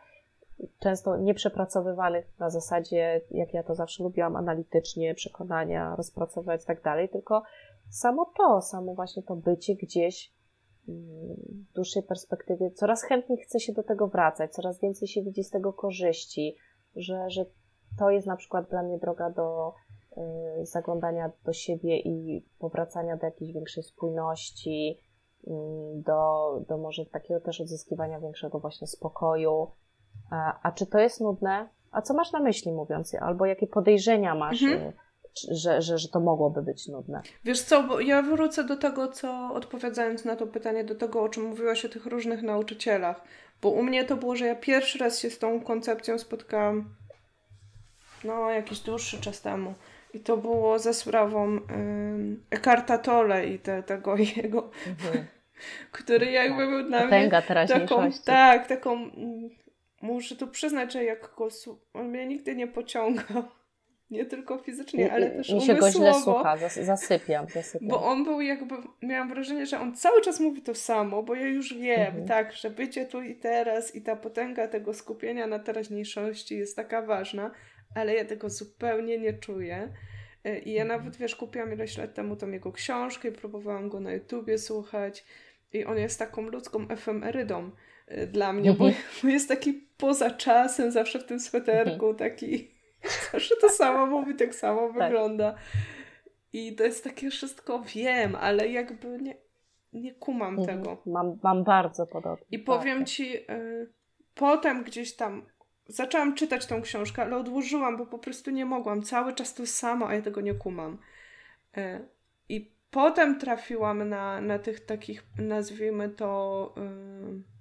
często 0.79 1.17
nieprzepracowywanych 1.17 2.39
na 2.39 2.51
zasadzie, 2.51 3.21
jak 3.31 3.55
ja 3.55 3.63
to 3.63 3.75
zawsze 3.75 4.03
lubiłam, 4.03 4.37
analitycznie, 4.37 5.15
przekonania, 5.15 5.97
rozpracować 5.97 6.63
i 6.63 6.67
tak 6.67 6.83
dalej, 6.83 7.09
tylko 7.09 7.43
samo 7.91 8.33
to, 8.37 8.63
samo 8.63 8.95
właśnie 8.95 9.23
to 9.23 9.37
bycie 9.37 9.75
gdzieś 9.75 10.33
mm, 10.89 11.07
w 11.71 11.75
dłuższej 11.75 12.03
perspektywie, 12.03 12.71
coraz 12.71 13.03
chętniej 13.03 13.39
chce 13.39 13.61
się 13.61 13.73
do 13.73 13.83
tego 13.83 14.09
wracać, 14.09 14.53
coraz 14.53 14.81
więcej 14.81 15.09
się 15.09 15.23
widzi 15.23 15.45
z 15.45 15.51
tego 15.51 15.73
korzyści, 15.73 16.57
że, 16.97 17.31
że 17.31 17.45
to 17.99 18.11
jest 18.11 18.27
na 18.27 18.37
przykład 18.37 18.71
dla 18.71 18.83
mnie 18.83 18.99
droga 18.99 19.31
do 19.31 19.75
y, 20.63 20.67
zaglądania 20.67 21.31
do 21.45 21.53
siebie 21.53 21.99
i 21.99 22.47
powracania 22.59 23.17
do 23.17 23.27
jakiejś 23.27 23.53
większej 23.53 23.83
spójności, 23.83 24.99
y, 25.45 25.51
do, 25.95 26.65
do 26.69 26.79
może 26.79 27.07
takiego 27.07 27.41
też 27.41 27.61
odzyskiwania 27.61 28.21
większego 28.21 28.59
właśnie 28.59 28.87
spokoju. 28.87 29.71
A, 30.31 30.61
a 30.63 30.73
czy 30.73 30.87
to 30.87 30.99
jest 30.99 31.21
nudne? 31.21 31.69
A 31.91 32.03
co 32.03 32.15
masz 32.15 32.33
na 32.33 32.41
myśli 32.41 32.73
mówiąc? 32.73 33.15
Albo 33.15 33.47
jakie 33.47 33.67
podejrzenia 33.67 34.35
masz? 34.35 34.63
Mhm 34.63 34.89
y, 34.89 34.93
że, 35.51 35.83
że, 35.83 35.99
że 35.99 36.09
to 36.09 36.21
mogłoby 36.21 36.63
być 36.63 36.89
nudne. 36.89 37.23
Wiesz 37.45 37.63
co, 37.63 37.83
bo 37.83 38.01
ja 38.01 38.23
wrócę 38.23 38.65
do 38.65 38.77
tego, 38.77 39.09
co 39.09 39.51
odpowiadając 39.55 40.25
na 40.25 40.37
to 40.37 40.47
pytanie, 40.47 40.85
do 40.85 40.95
tego, 40.95 41.23
o 41.23 41.29
czym 41.29 41.45
mówiłaś 41.45 41.85
o 41.85 41.89
tych 41.89 42.07
różnych 42.07 42.43
nauczycielach. 42.43 43.23
Bo 43.63 43.71
u 43.71 43.83
mnie 43.83 44.05
to 44.05 44.17
było, 44.17 44.37
że 44.37 44.47
ja 44.47 44.57
pierwszy 44.57 44.99
raz 44.99 45.19
się 45.19 45.31
z 45.31 45.39
tą 45.39 45.61
koncepcją 45.61 46.19
spotkałam 46.19 46.95
no, 48.25 48.51
jakiś 48.51 48.81
dłuższy 48.81 49.21
czas 49.21 49.41
temu. 49.43 49.75
I 50.15 50.21
to 50.21 50.37
było 50.37 50.79
ze 50.79 50.95
sprawą 50.95 51.61
Ekarta 52.51 52.99
Tolle 52.99 53.47
i 53.47 53.59
te, 53.59 53.83
tego 53.83 54.17
jego 54.37 54.71
mhm. 54.87 55.27
który 55.93 56.31
jakby 56.31 56.67
był 56.67 56.85
dla 56.85 57.03
Potęga 57.03 57.43
mnie 57.49 57.69
taką, 57.69 58.11
tak, 58.25 58.67
taką, 58.67 59.11
muszę 60.03 60.37
tu 60.37 60.49
przyznać, 60.49 60.93
że 60.93 61.05
jak 61.05 61.35
go, 61.37 61.49
on 61.93 62.09
mnie 62.09 62.27
nigdy 62.27 62.57
nie 62.57 62.67
pociągał. 62.67 63.45
Nie 64.11 64.27
tylko 64.27 64.59
fizycznie, 64.59 65.13
ale 65.13 65.31
też 65.31 65.53
Mi 65.53 65.61
się 65.61 65.75
go 65.75 65.91
źle 65.91 66.15
słucha, 66.15 66.57
zasypiam, 66.83 67.47
zasypiam. 67.49 67.89
Bo 67.89 68.03
on 68.03 68.25
był 68.25 68.41
jakby, 68.41 68.75
miałam 69.03 69.29
wrażenie, 69.29 69.67
że 69.67 69.81
on 69.81 69.97
cały 69.97 70.21
czas 70.21 70.41
mówi 70.41 70.63
to 70.63 70.75
samo, 70.75 71.23
bo 71.23 71.35
ja 71.35 71.47
już 71.47 71.75
wiem, 71.75 72.07
mhm. 72.07 72.29
tak, 72.29 72.53
że 72.53 72.71
bycie 72.71 73.07
tu 73.07 73.23
i 73.23 73.35
teraz 73.35 73.95
i 73.95 74.03
ta 74.03 74.17
potęga 74.17 74.69
tego 74.69 74.95
skupienia 74.95 75.47
na 75.47 75.59
teraźniejszości 75.59 76.59
jest 76.59 76.77
taka 76.77 77.03
ważna, 77.03 77.51
ale 77.99 78.15
ja 78.15 78.25
tego 78.25 78.51
zupełnie 78.51 79.19
nie 79.19 79.33
czuję. 79.33 79.93
E, 80.45 80.59
I 80.59 80.73
ja 80.73 80.83
mhm. 80.83 81.01
nawet, 81.01 81.17
wiesz, 81.17 81.37
kupiłam 81.37 81.73
ileś 81.73 81.99
lat 81.99 82.15
temu 82.15 82.37
tą 82.37 82.51
jego 82.51 82.73
książkę 82.73 83.29
i 83.29 83.33
próbowałam 83.33 83.89
go 83.89 84.01
na 84.01 84.13
YouTubie 84.13 84.59
słuchać 84.59 85.25
i 85.73 85.85
on 85.85 85.99
jest 85.99 86.19
taką 86.19 86.43
ludzką 86.43 86.89
efemerydą 86.89 87.71
e, 88.07 88.27
dla 88.27 88.53
mnie, 88.53 88.73
bo, 88.73 88.87
mhm. 88.87 89.05
bo 89.23 89.29
jest 89.29 89.49
taki 89.49 89.73
poza 89.97 90.31
czasem, 90.31 90.91
zawsze 90.91 91.19
w 91.19 91.25
tym 91.25 91.41
sweterku, 91.41 92.15
taki 92.15 92.79
Zawsze 93.33 93.57
to 93.61 93.69
samo 93.69 94.07
mówi, 94.07 94.35
tak 94.35 94.55
samo 94.55 94.93
tak. 94.93 95.03
wygląda. 95.03 95.55
I 96.53 96.75
to 96.75 96.85
jest 96.85 97.05
takie 97.05 97.31
wszystko, 97.31 97.83
wiem, 97.95 98.35
ale 98.35 98.69
jakby 98.69 99.19
nie, 99.19 99.37
nie 99.93 100.15
kumam 100.15 100.59
mhm. 100.59 100.79
tego. 100.79 101.03
Mam, 101.07 101.39
mam 101.43 101.65
bardzo 101.65 102.07
podobnie. 102.07 102.47
I 102.51 102.59
powiem 102.59 102.99
tak. 102.99 103.09
ci, 103.09 103.37
y, 103.37 103.93
potem 104.35 104.85
gdzieś 104.85 105.17
tam 105.17 105.47
zaczęłam 105.89 106.35
czytać 106.35 106.67
tą 106.67 106.83
książkę, 106.83 107.23
ale 107.23 107.37
odłożyłam, 107.37 107.97
bo 107.97 108.07
po 108.07 108.19
prostu 108.19 108.51
nie 108.51 108.65
mogłam. 108.65 109.03
Cały 109.03 109.33
czas 109.33 109.55
to 109.55 109.67
samo, 109.67 110.09
a 110.09 110.15
ja 110.15 110.23
tego 110.23 110.41
nie 110.41 110.55
kumam. 110.55 110.99
Y, 111.79 112.09
I 112.49 112.73
potem 112.91 113.39
trafiłam 113.39 114.09
na, 114.09 114.41
na 114.41 114.59
tych 114.59 114.81
takich, 114.81 115.23
nazwijmy 115.39 116.09
to. 116.09 116.75
Y, 116.79 117.59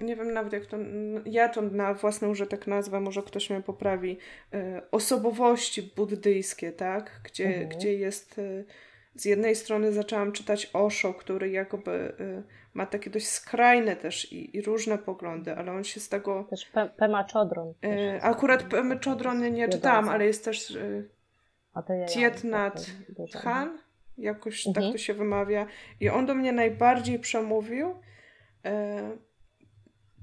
nie 0.00 0.16
wiem 0.16 0.32
nawet 0.32 0.52
jak 0.52 0.66
to, 0.66 0.76
ja 1.26 1.48
to 1.48 1.62
na 1.62 1.94
własny 1.94 2.28
użytek 2.28 2.66
nazwę, 2.66 3.00
może 3.00 3.22
ktoś 3.22 3.50
mnie 3.50 3.60
poprawi, 3.60 4.18
e, 4.52 4.82
osobowości 4.90 5.82
buddyjskie, 5.82 6.72
tak? 6.72 7.20
Gdzie, 7.24 7.46
mhm. 7.46 7.68
gdzie 7.68 7.94
jest, 7.94 8.38
e, 8.38 8.64
z 9.18 9.24
jednej 9.24 9.56
strony 9.56 9.92
zaczęłam 9.92 10.32
czytać 10.32 10.70
Osho, 10.72 11.14
który 11.14 11.50
jakby 11.50 12.14
e, 12.20 12.42
ma 12.74 12.86
takie 12.86 13.10
dość 13.10 13.26
skrajne 13.26 13.96
też 13.96 14.32
i, 14.32 14.56
i 14.56 14.62
różne 14.62 14.98
poglądy, 14.98 15.56
ale 15.56 15.72
on 15.72 15.84
się 15.84 16.00
z 16.00 16.08
tego... 16.08 16.44
Też 16.50 16.72
Pema 16.96 17.26
Chodron. 17.32 17.74
Akurat 18.20 18.62
Pema 18.62 18.94
Chodron 19.04 19.52
nie 19.52 19.68
czytałam, 19.68 20.08
ale 20.08 20.26
jest 20.26 20.44
też 20.44 20.78
Tietnat 22.14 22.86
Khan, 23.32 23.78
jakoś 24.18 24.64
tak 24.64 24.68
mhm. 24.68 24.86
tak 24.86 24.92
to 24.92 24.98
się 24.98 25.14
wymawia. 25.14 25.66
I 26.00 26.08
on 26.08 26.26
do 26.26 26.34
mnie 26.34 26.52
najbardziej 26.52 27.18
przemówił 27.18 27.94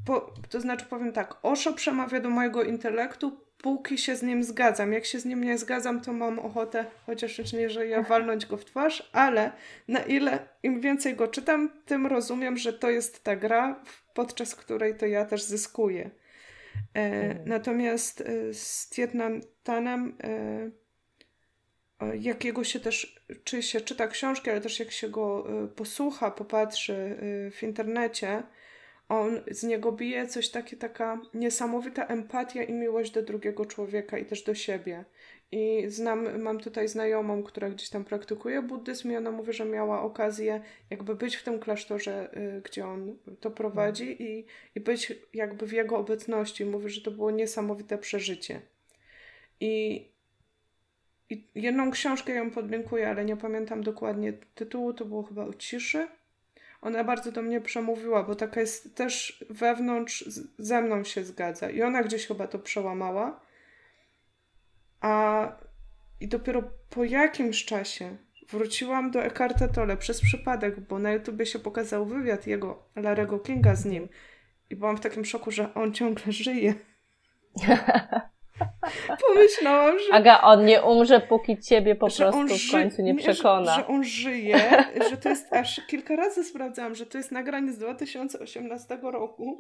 po, 0.06 0.34
to 0.50 0.62
znaczy 0.62 0.86
powiem 0.86 1.14
tak, 1.14 1.36
Osho 1.44 1.74
przemawia 1.74 2.20
do 2.20 2.30
mojego 2.30 2.64
intelektu, 2.64 3.45
póki 3.66 3.98
się 3.98 4.16
z 4.16 4.24
nim 4.24 4.44
zgadzam. 4.44 4.94
Jak 4.94 5.06
się 5.06 5.20
z 5.20 5.26
nim 5.26 5.44
nie 5.44 5.58
zgadzam, 5.58 6.02
to 6.02 6.14
mam 6.14 6.40
ochotę, 6.40 6.86
chociaż 7.06 7.54
nie, 7.54 7.70
że 7.70 7.88
ja 7.88 8.02
walnąć 8.02 8.46
go 8.46 8.58
w 8.58 8.66
twarz, 8.66 9.10
ale 9.12 9.52
na 9.88 10.00
ile 10.00 10.48
im 10.64 10.82
więcej 10.82 11.16
go 11.16 11.28
czytam, 11.28 11.70
tym 11.86 12.08
rozumiem, 12.08 12.58
że 12.58 12.74
to 12.74 12.90
jest 12.90 13.24
ta 13.24 13.36
gra, 13.36 13.84
podczas 14.14 14.56
której 14.56 14.96
to 14.96 15.06
ja 15.06 15.26
też 15.26 15.44
zyskuję. 15.44 16.10
E, 16.94 17.00
mhm. 17.00 17.50
Natomiast 17.50 18.22
e, 18.22 18.54
z 18.54 18.90
Tietnantanem 18.90 20.18
e, 20.24 22.18
jakiego 22.18 22.64
się 22.64 22.80
też, 22.80 23.26
czy 23.44 23.64
się 23.64 23.82
czyta 23.82 24.08
książki, 24.08 24.50
ale 24.50 24.62
też 24.62 24.80
jak 24.80 24.92
się 24.92 25.10
go 25.10 25.48
e, 25.64 25.68
posłucha, 25.68 26.32
popatrzy 26.32 26.94
e, 26.96 27.52
w 27.52 27.64
internecie, 27.64 28.44
on 29.10 29.42
z 29.52 29.64
niego 29.64 29.92
bije 29.92 30.28
coś 30.28 30.50
takie, 30.50 30.78
taka 30.78 31.22
niesamowita 31.34 32.06
empatia 32.06 32.64
i 32.64 32.74
miłość 32.74 33.12
do 33.12 33.22
drugiego 33.22 33.66
człowieka 33.66 34.18
i 34.18 34.26
też 34.26 34.44
do 34.44 34.56
siebie. 34.56 35.06
I 35.52 35.84
znam, 35.88 36.42
mam 36.42 36.60
tutaj 36.60 36.88
znajomą, 36.88 37.44
która 37.44 37.70
gdzieś 37.70 37.90
tam 37.90 38.06
praktykuje 38.06 38.62
buddyzm 38.62 39.12
i 39.12 39.16
ona 39.18 39.32
mówi, 39.32 39.54
że 39.54 39.66
miała 39.66 40.02
okazję 40.02 40.62
jakby 40.90 41.16
być 41.16 41.36
w 41.36 41.44
tym 41.44 41.60
klasztorze, 41.60 42.38
y, 42.58 42.62
gdzie 42.62 42.86
on 42.88 43.18
to 43.40 43.52
prowadzi 43.52 44.24
i, 44.24 44.46
i 44.76 44.80
być 44.80 45.14
jakby 45.34 45.68
w 45.68 45.72
jego 45.72 45.98
obecności. 45.98 46.66
Mówi, 46.66 46.90
że 46.90 47.02
to 47.02 47.12
było 47.12 47.32
niesamowite 47.32 47.98
przeżycie. 47.98 48.62
I, 49.60 50.06
i 51.30 51.48
jedną 51.56 51.92
książkę 51.92 52.34
ją 52.34 52.52
podlinkuję, 52.52 53.10
ale 53.10 53.26
nie 53.26 53.38
pamiętam 53.38 53.84
dokładnie 53.84 54.34
tytułu, 54.34 54.94
to 54.94 55.06
było 55.06 55.24
chyba 55.24 55.46
o 55.46 55.54
ciszy 55.54 56.08
ona 56.86 57.04
bardzo 57.04 57.32
do 57.32 57.42
mnie 57.42 57.62
przemówiła, 57.62 58.24
bo 58.24 58.36
taka 58.36 58.62
jest 58.62 58.96
też 58.96 59.44
wewnątrz, 59.50 60.30
ze 60.58 60.82
mną 60.82 61.04
się 61.04 61.24
zgadza. 61.24 61.70
I 61.70 61.82
ona 61.82 62.04
gdzieś 62.04 62.28
chyba 62.28 62.48
to 62.48 62.60
przełamała. 62.60 63.42
A 65.02 65.48
i 66.20 66.28
dopiero 66.28 66.64
po 66.90 67.04
jakimś 67.04 67.66
czasie 67.66 68.18
wróciłam 68.50 69.12
do 69.12 69.24
Ekarta 69.24 69.68
Tolle 69.68 69.98
przez 69.98 70.22
przypadek, 70.22 70.80
bo 70.80 71.00
na 71.00 71.12
YouTubie 71.12 71.46
się 71.46 71.60
pokazał 71.60 72.06
wywiad 72.06 72.48
jego, 72.48 72.90
Larego 72.96 73.40
Kinga 73.40 73.76
z 73.76 73.86
nim. 73.86 74.10
I 74.70 74.76
byłam 74.76 74.98
w 74.98 75.02
takim 75.02 75.26
szoku, 75.26 75.52
że 75.52 75.74
on 75.74 75.94
ciągle 75.94 76.34
żyje. 76.34 76.74
Pomyślałam, 79.28 80.00
że... 80.00 80.14
Aga, 80.14 80.42
on 80.42 80.66
nie 80.66 80.82
umrze, 80.82 81.20
póki 81.20 81.58
ciebie 81.58 81.96
po 81.96 82.08
prostu 82.08 82.58
w 82.68 82.72
końcu 82.72 83.02
nie 83.02 83.16
przekona. 83.16 83.76
Że, 83.76 83.82
że 83.82 83.88
on 83.88 84.04
żyje, 84.04 84.58
że 85.10 85.18
to 85.18 85.30
jest 85.30 85.54
aż 85.54 85.82
kilka 85.88 86.16
razy 86.16 86.44
sprawdzałam, 86.44 86.96
że 86.96 87.06
to 87.06 87.18
jest 87.18 87.32
nagranie 87.32 87.74
z 87.74 87.78
2018 87.78 89.00
roku. 89.02 89.58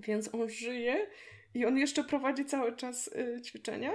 Więc 0.00 0.34
on 0.34 0.48
żyje 0.48 1.06
i 1.54 1.66
on 1.66 1.78
jeszcze 1.78 2.04
prowadzi 2.04 2.44
cały 2.44 2.76
czas 2.76 3.08
y, 3.08 3.42
ćwiczenia, 3.42 3.92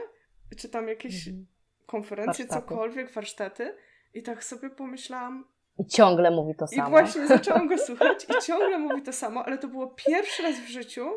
czy 0.58 0.70
tam 0.70 0.88
jakieś 0.88 1.28
mhm. 1.28 1.46
konferencje, 1.86 2.46
warsztaty. 2.46 2.70
cokolwiek, 2.70 3.12
warsztaty. 3.12 3.76
I 4.14 4.24
tak 4.24 4.44
sobie 4.44 4.70
pomyślałam, 4.70 5.46
i 5.80 5.86
ciągle 5.86 6.32
mówi 6.32 6.56
to 6.56 6.68
samo. 6.68 6.88
I 6.88 6.90
właśnie 6.90 7.28
zaczęłam 7.28 7.68
go 7.68 7.78
słuchać 7.88 8.26
i 8.30 8.46
ciągle 8.46 8.78
mówi 8.78 9.02
to 9.02 9.14
samo, 9.14 9.46
ale 9.46 9.58
to 9.58 9.68
było 9.68 9.88
pierwszy 9.88 10.44
raz 10.44 10.60
w 10.60 10.68
życiu, 10.68 11.10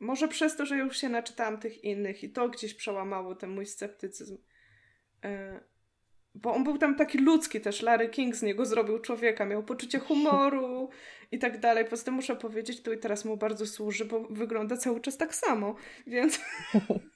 może 0.00 0.28
przez 0.28 0.56
to, 0.56 0.66
że 0.66 0.76
już 0.76 0.98
się 0.98 1.08
naczytałam 1.08 1.58
tych 1.58 1.84
innych 1.84 2.24
i 2.24 2.30
to 2.30 2.48
gdzieś 2.48 2.74
przełamało 2.74 3.34
ten 3.34 3.50
mój 3.50 3.66
sceptycyzm. 3.66 4.38
E, 5.24 5.60
bo 6.34 6.54
on 6.54 6.64
był 6.64 6.78
tam 6.78 6.96
taki 6.96 7.18
ludzki 7.18 7.60
też. 7.60 7.82
Larry 7.82 8.08
King 8.08 8.36
z 8.36 8.42
niego 8.42 8.64
zrobił 8.64 8.98
człowieka, 8.98 9.44
miał 9.46 9.62
poczucie 9.62 9.98
humoru 9.98 10.90
i 11.32 11.38
tak 11.38 11.60
dalej. 11.60 11.84
Poza 11.84 12.04
tym 12.04 12.14
muszę 12.14 12.36
powiedzieć, 12.36 12.82
tu 12.82 12.92
i 12.92 12.98
teraz 12.98 13.24
mu 13.24 13.36
bardzo 13.36 13.66
służy, 13.66 14.04
bo 14.04 14.20
wygląda 14.30 14.76
cały 14.76 15.00
czas 15.00 15.16
tak 15.16 15.34
samo, 15.34 15.74
więc 16.06 16.40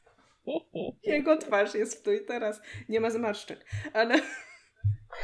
jego 1.02 1.36
twarz 1.36 1.74
jest 1.74 2.04
tu 2.04 2.12
i 2.12 2.24
teraz. 2.24 2.60
Nie 2.88 3.00
ma 3.00 3.10
zmarszczek, 3.10 3.66
ale 3.92 4.14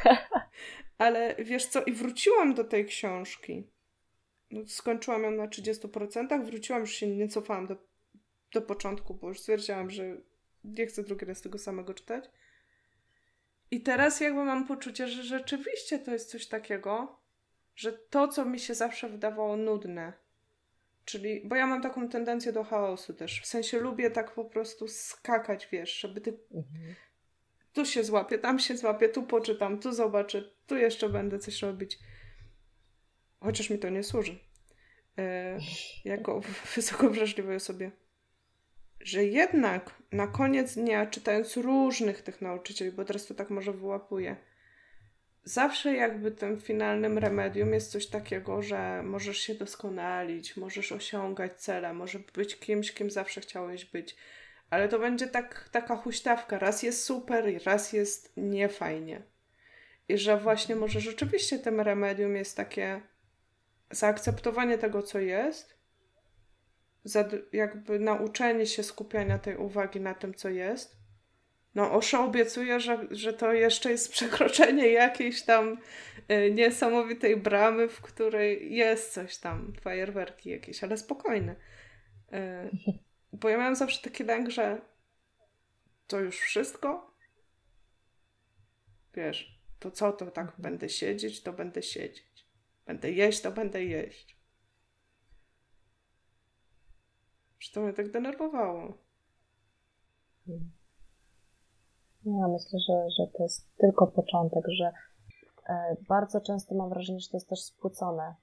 ale 0.98 1.34
wiesz 1.38 1.66
co, 1.66 1.84
i 1.84 1.92
wróciłam 1.92 2.54
do 2.54 2.64
tej 2.64 2.86
książki 2.86 3.70
no, 4.50 4.66
skończyłam 4.66 5.22
ją 5.22 5.30
na 5.30 5.48
30%, 5.48 6.44
wróciłam, 6.44 6.80
już 6.80 6.92
się 6.92 7.16
nie 7.16 7.28
cofałam 7.28 7.66
do, 7.66 7.76
do 8.52 8.62
początku, 8.62 9.14
bo 9.14 9.28
już 9.28 9.40
stwierdziłam, 9.40 9.90
że 9.90 10.16
nie 10.64 10.86
chcę 10.86 11.02
drugi 11.02 11.26
raz 11.26 11.40
tego 11.40 11.58
samego 11.58 11.94
czytać. 11.94 12.30
I 13.70 13.80
teraz 13.80 14.20
jakby 14.20 14.44
mam 14.44 14.66
poczucie, 14.66 15.08
że 15.08 15.22
rzeczywiście 15.22 15.98
to 15.98 16.12
jest 16.12 16.30
coś 16.30 16.46
takiego, 16.46 17.18
że 17.76 17.92
to, 17.92 18.28
co 18.28 18.44
mi 18.44 18.58
się 18.58 18.74
zawsze 18.74 19.08
wydawało 19.08 19.56
nudne, 19.56 20.12
czyli, 21.04 21.42
bo 21.44 21.56
ja 21.56 21.66
mam 21.66 21.82
taką 21.82 22.08
tendencję 22.08 22.52
do 22.52 22.64
chaosu 22.64 23.14
też, 23.14 23.40
w 23.40 23.46
sensie 23.46 23.78
lubię 23.78 24.10
tak 24.10 24.34
po 24.34 24.44
prostu 24.44 24.88
skakać, 24.88 25.68
wiesz, 25.72 26.00
żeby 26.00 26.20
ty 26.20 26.38
mhm. 26.54 26.94
tu 27.72 27.84
się 27.84 28.04
złapię, 28.04 28.38
tam 28.38 28.58
się 28.58 28.76
złapię, 28.76 29.08
tu 29.08 29.22
poczytam, 29.22 29.80
tu 29.80 29.92
zobaczę, 29.92 30.42
tu 30.66 30.76
jeszcze 30.76 31.08
będę 31.08 31.38
coś 31.38 31.62
robić. 31.62 31.98
Chociaż 33.40 33.70
mi 33.70 33.78
to 33.78 33.88
nie 33.88 34.02
służy. 34.02 34.38
E, 35.18 35.58
jako 36.04 36.40
wysoko 36.76 37.10
wrażliwej 37.10 37.56
osobie. 37.56 37.90
Że 39.00 39.24
jednak 39.24 39.94
na 40.12 40.26
koniec 40.26 40.74
dnia, 40.74 41.06
czytając 41.06 41.56
różnych 41.56 42.22
tych 42.22 42.42
nauczycieli, 42.42 42.92
bo 42.92 43.04
teraz 43.04 43.26
to 43.26 43.34
tak 43.34 43.50
może 43.50 43.72
wyłapuję, 43.72 44.36
zawsze 45.44 45.94
jakby 45.94 46.30
tym 46.30 46.60
finalnym 46.60 47.18
remedium 47.18 47.72
jest 47.72 47.92
coś 47.92 48.06
takiego, 48.06 48.62
że 48.62 49.02
możesz 49.02 49.38
się 49.38 49.54
doskonalić, 49.54 50.56
możesz 50.56 50.92
osiągać 50.92 51.60
cele, 51.60 51.94
może 51.94 52.18
być 52.34 52.58
kimś, 52.58 52.92
kim 52.92 53.10
zawsze 53.10 53.40
chciałeś 53.40 53.84
być. 53.84 54.16
Ale 54.70 54.88
to 54.88 54.98
będzie 54.98 55.26
tak, 55.26 55.68
taka 55.72 55.96
huśtawka. 55.96 56.58
Raz 56.58 56.82
jest 56.82 57.04
super, 57.04 57.44
raz 57.64 57.92
jest 57.92 58.32
niefajnie. 58.36 59.22
I 60.08 60.18
że 60.18 60.36
właśnie 60.36 60.76
może 60.76 61.00
rzeczywiście 61.00 61.58
tym 61.58 61.80
remedium 61.80 62.36
jest 62.36 62.56
takie 62.56 63.00
zaakceptowanie 63.90 64.78
tego, 64.78 65.02
co 65.02 65.18
jest, 65.18 65.78
jakby 67.52 67.98
nauczenie 67.98 68.66
się 68.66 68.82
skupiania 68.82 69.38
tej 69.38 69.56
uwagi 69.56 70.00
na 70.00 70.14
tym, 70.14 70.34
co 70.34 70.48
jest, 70.48 70.98
No, 71.74 71.92
Osho 71.92 72.24
obiecuje, 72.24 72.80
że, 72.80 73.06
że 73.10 73.32
to 73.32 73.52
jeszcze 73.52 73.90
jest 73.90 74.12
przekroczenie 74.12 74.88
jakiejś 74.88 75.42
tam 75.42 75.78
y, 76.30 76.52
niesamowitej 76.54 77.36
bramy, 77.36 77.88
w 77.88 78.00
której 78.00 78.74
jest 78.74 79.12
coś 79.12 79.38
tam, 79.38 79.72
fajerwerki 79.80 80.50
jakieś, 80.50 80.84
ale 80.84 80.96
spokojne. 80.96 81.52
Y, 81.52 82.36
bo 83.32 83.48
ja 83.48 83.58
miałam 83.58 83.76
zawsze 83.76 84.02
taki 84.02 84.24
lęk, 84.24 84.50
że 84.50 84.80
to 86.06 86.20
już 86.20 86.38
wszystko? 86.38 87.14
Wiesz, 89.14 89.58
to 89.78 89.90
co, 89.90 90.12
to 90.12 90.30
tak 90.30 90.52
będę 90.58 90.88
siedzieć, 90.88 91.42
to 91.42 91.52
będę 91.52 91.82
siedzieć. 91.82 92.27
Będę 92.88 93.10
jeść, 93.10 93.42
to 93.42 93.50
będę 93.50 93.84
jeść. 93.84 94.38
Że 97.60 97.72
to 97.72 97.80
mnie 97.80 97.92
tak 97.92 98.10
denerwowało. 98.10 98.94
Ja 102.24 102.48
myślę, 102.48 102.78
że, 102.88 103.10
że 103.18 103.26
to 103.36 103.42
jest 103.42 103.76
tylko 103.76 104.06
początek, 104.06 104.64
że 104.68 104.92
e, 105.68 105.96
bardzo 106.08 106.40
często 106.40 106.74
mam 106.74 106.88
wrażenie, 106.88 107.20
że 107.20 107.28
to 107.28 107.36
jest 107.36 107.48
też 107.48 107.60
spłycone 107.60 108.34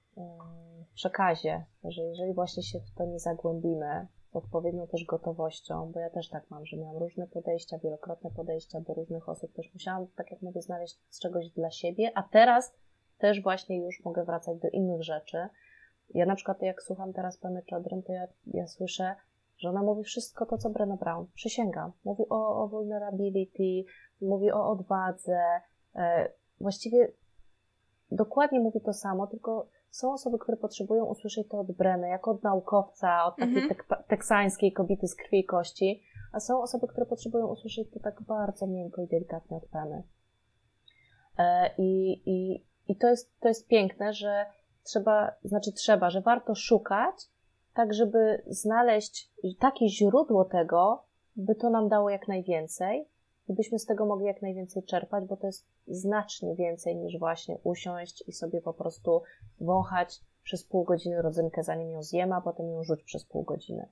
w 0.90 0.94
przekazie, 0.94 1.64
że 1.84 2.02
jeżeli 2.02 2.34
właśnie 2.34 2.62
się 2.62 2.80
w 2.80 2.90
to 2.98 3.06
nie 3.06 3.18
zagłębimy, 3.18 4.06
z 4.32 4.36
odpowiednią 4.36 4.86
też 4.86 5.04
gotowością, 5.04 5.92
bo 5.92 6.00
ja 6.00 6.10
też 6.10 6.28
tak 6.28 6.50
mam, 6.50 6.66
że 6.66 6.76
miałam 6.76 6.96
różne 6.96 7.26
podejścia, 7.26 7.78
wielokrotne 7.78 8.30
podejścia 8.30 8.80
do 8.80 8.94
różnych 8.94 9.28
osób, 9.28 9.52
też 9.52 9.74
musiałam, 9.74 10.06
tak 10.06 10.30
jak 10.30 10.42
mówię, 10.42 10.62
znaleźć 10.62 10.98
czegoś 11.20 11.50
dla 11.50 11.70
siebie, 11.70 12.12
a 12.14 12.22
teraz 12.22 12.74
też 13.18 13.42
właśnie 13.42 13.78
już 13.78 14.04
mogę 14.04 14.24
wracać 14.24 14.58
do 14.58 14.68
innych 14.68 15.02
rzeczy. 15.02 15.48
Ja 16.14 16.26
na 16.26 16.34
przykład 16.34 16.62
jak 16.62 16.82
słucham 16.82 17.12
teraz 17.12 17.38
Pamy 17.38 17.62
Chodryn, 17.70 18.02
to 18.02 18.12
ja, 18.12 18.26
ja 18.46 18.66
słyszę, 18.66 19.14
że 19.58 19.68
ona 19.68 19.82
mówi 19.82 20.04
wszystko 20.04 20.46
to, 20.46 20.58
co 20.58 20.70
Brenna 20.70 20.96
Brown. 20.96 21.26
Przysięgam. 21.34 21.92
Mówi 22.04 22.24
o, 22.30 22.62
o 22.62 22.68
vulnerability, 22.68 23.84
mówi 24.20 24.52
o 24.52 24.70
odwadze. 24.70 25.40
E, 25.94 26.28
właściwie 26.60 27.12
dokładnie 28.10 28.60
mówi 28.60 28.80
to 28.80 28.92
samo, 28.92 29.26
tylko 29.26 29.68
są 29.90 30.12
osoby, 30.12 30.38
które 30.38 30.56
potrzebują 30.56 31.04
usłyszeć 31.04 31.48
to 31.48 31.58
od 31.58 31.72
Breny, 31.72 32.08
jako 32.08 32.30
od 32.30 32.42
naukowca, 32.42 33.24
od 33.24 33.36
takiej 33.36 33.68
tek 33.68 33.86
teksańskiej 34.08 34.72
kobiety 34.72 35.08
z 35.08 35.14
krwi 35.14 35.40
i 35.40 35.44
kości, 35.44 36.02
a 36.32 36.40
są 36.40 36.62
osoby, 36.62 36.86
które 36.86 37.06
potrzebują 37.06 37.46
usłyszeć 37.46 37.90
to 37.90 38.00
tak 38.00 38.22
bardzo 38.22 38.66
miękko 38.66 39.02
i 39.02 39.06
delikatnie 39.06 39.56
od 39.56 39.66
Pemy. 39.66 40.02
E, 41.38 41.70
I, 41.78 42.22
i, 42.26 42.64
i 42.88 42.96
to, 42.96 43.08
jest, 43.08 43.40
to 43.40 43.48
jest 43.48 43.68
piękne, 43.68 44.12
że 44.12 44.46
trzeba, 44.82 45.32
znaczy 45.44 45.72
trzeba, 45.72 46.10
że 46.10 46.20
warto 46.20 46.54
szukać, 46.54 47.14
tak 47.74 47.94
żeby 47.94 48.42
znaleźć 48.46 49.32
takie 49.58 49.88
źródło 49.88 50.44
tego, 50.44 51.02
by 51.36 51.54
to 51.54 51.70
nam 51.70 51.88
dało 51.88 52.10
jak 52.10 52.28
najwięcej 52.28 53.08
i 53.48 53.54
byśmy 53.54 53.78
z 53.78 53.86
tego 53.86 54.06
mogli 54.06 54.26
jak 54.26 54.42
najwięcej 54.42 54.82
czerpać, 54.82 55.24
bo 55.24 55.36
to 55.36 55.46
jest 55.46 55.66
znacznie 55.88 56.54
więcej 56.54 56.96
niż 56.96 57.18
właśnie 57.18 57.58
usiąść 57.62 58.24
i 58.28 58.32
sobie 58.32 58.60
po 58.60 58.74
prostu 58.74 59.22
wąchać 59.60 60.20
przez 60.42 60.64
pół 60.64 60.84
godziny 60.84 61.22
rodzynkę, 61.22 61.62
zanim 61.62 61.90
ją 61.90 62.02
zjemy, 62.02 62.34
a 62.34 62.40
potem 62.40 62.70
ją 62.70 62.84
rzuć 62.84 63.02
przez 63.02 63.24
pół 63.24 63.42
godziny. 63.42 63.88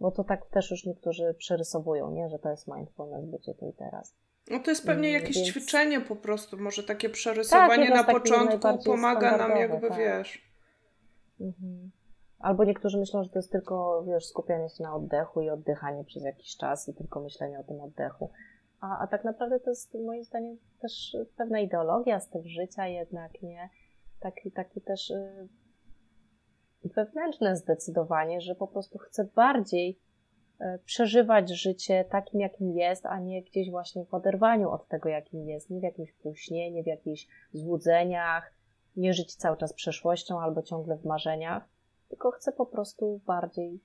Bo 0.00 0.10
to 0.10 0.24
tak 0.24 0.46
też 0.46 0.70
już 0.70 0.86
niektórzy 0.86 1.34
przerysowują, 1.34 2.10
nie? 2.10 2.28
że 2.28 2.38
to 2.38 2.50
jest 2.50 2.68
mindfulness, 2.68 3.24
bycie 3.24 3.54
tu 3.54 3.68
i 3.68 3.72
teraz. 3.72 4.14
No 4.50 4.58
to 4.60 4.70
jest 4.70 4.86
pewnie 4.86 5.12
jakieś 5.12 5.36
Więc... 5.36 5.48
ćwiczenie 5.48 6.00
po 6.00 6.16
prostu, 6.16 6.56
może 6.56 6.82
takie 6.82 7.10
przerysowanie 7.10 7.88
tak, 7.88 8.06
na 8.06 8.14
początku 8.14 8.78
pomaga 8.84 9.36
nam 9.36 9.56
jakby, 9.56 9.88
tak. 9.88 9.98
wiesz. 9.98 10.48
Mhm. 11.40 11.90
Albo 12.38 12.64
niektórzy 12.64 12.98
myślą, 12.98 13.24
że 13.24 13.30
to 13.30 13.38
jest 13.38 13.52
tylko, 13.52 14.04
wiesz, 14.06 14.26
skupianie 14.26 14.68
się 14.68 14.82
na 14.82 14.94
oddechu 14.94 15.40
i 15.40 15.50
oddychanie 15.50 16.04
przez 16.04 16.24
jakiś 16.24 16.56
czas 16.56 16.88
i 16.88 16.94
tylko 16.94 17.20
myślenie 17.20 17.58
o 17.58 17.64
tym 17.64 17.80
oddechu. 17.80 18.30
A, 18.80 18.98
a 18.98 19.06
tak 19.06 19.24
naprawdę 19.24 19.60
to 19.60 19.70
jest 19.70 19.94
moim 19.94 20.24
zdaniem 20.24 20.58
też 20.80 21.16
pewna 21.36 21.60
ideologia, 21.60 22.20
styl 22.20 22.42
życia 22.44 22.86
jednak, 22.86 23.42
nie? 23.42 23.70
Taki, 24.20 24.52
taki 24.52 24.80
też 24.80 25.10
yy, 25.10 25.48
wewnętrzne 26.84 27.56
zdecydowanie, 27.56 28.40
że 28.40 28.54
po 28.54 28.66
prostu 28.66 28.98
chcę 28.98 29.24
bardziej 29.24 29.98
przeżywać 30.84 31.50
życie 31.50 32.04
takim, 32.10 32.40
jakim 32.40 32.72
jest, 32.72 33.06
a 33.06 33.20
nie 33.20 33.42
gdzieś 33.42 33.70
właśnie 33.70 34.04
w 34.04 34.14
oderwaniu 34.14 34.70
od 34.70 34.88
tego, 34.88 35.08
jakim 35.08 35.48
jest, 35.48 35.70
nie 35.70 35.80
w 35.80 35.82
jakimś 35.82 36.12
półśnie, 36.12 36.70
nie 36.70 36.82
w 36.82 36.86
jakichś 36.86 37.26
złudzeniach, 37.52 38.54
nie 38.96 39.14
żyć 39.14 39.34
cały 39.34 39.56
czas 39.56 39.72
przeszłością 39.72 40.40
albo 40.40 40.62
ciągle 40.62 40.96
w 40.96 41.04
marzeniach, 41.04 41.68
tylko 42.08 42.30
chcę 42.30 42.52
po 42.52 42.66
prostu 42.66 43.20
bardziej, 43.26 43.80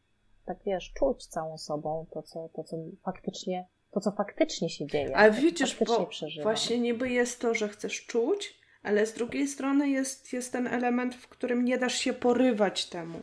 tak 0.45 0.57
wiesz, 0.65 0.93
czuć 0.93 1.27
całą 1.27 1.57
sobą 1.57 2.05
to, 2.11 2.21
co, 2.21 2.49
to, 2.49 2.63
co 2.63 2.77
faktycznie 3.05 3.67
to, 3.91 3.99
co 3.99 4.11
faktycznie 4.11 4.69
się 4.69 4.87
dzieje. 4.87 5.17
Ale 5.17 5.31
widzisz, 5.31 5.79
bo 5.85 6.09
właśnie 6.43 6.79
niby 6.79 7.09
jest 7.09 7.41
to, 7.41 7.53
że 7.53 7.67
chcesz 7.67 8.05
czuć, 8.05 8.59
ale 8.83 9.05
z 9.05 9.13
drugiej 9.13 9.47
strony 9.47 9.89
jest, 9.89 10.33
jest 10.33 10.51
ten 10.51 10.67
element, 10.67 11.15
w 11.15 11.27
którym 11.27 11.65
nie 11.65 11.77
dasz 11.77 11.95
się 11.95 12.13
porywać 12.13 12.85
temu. 12.85 13.19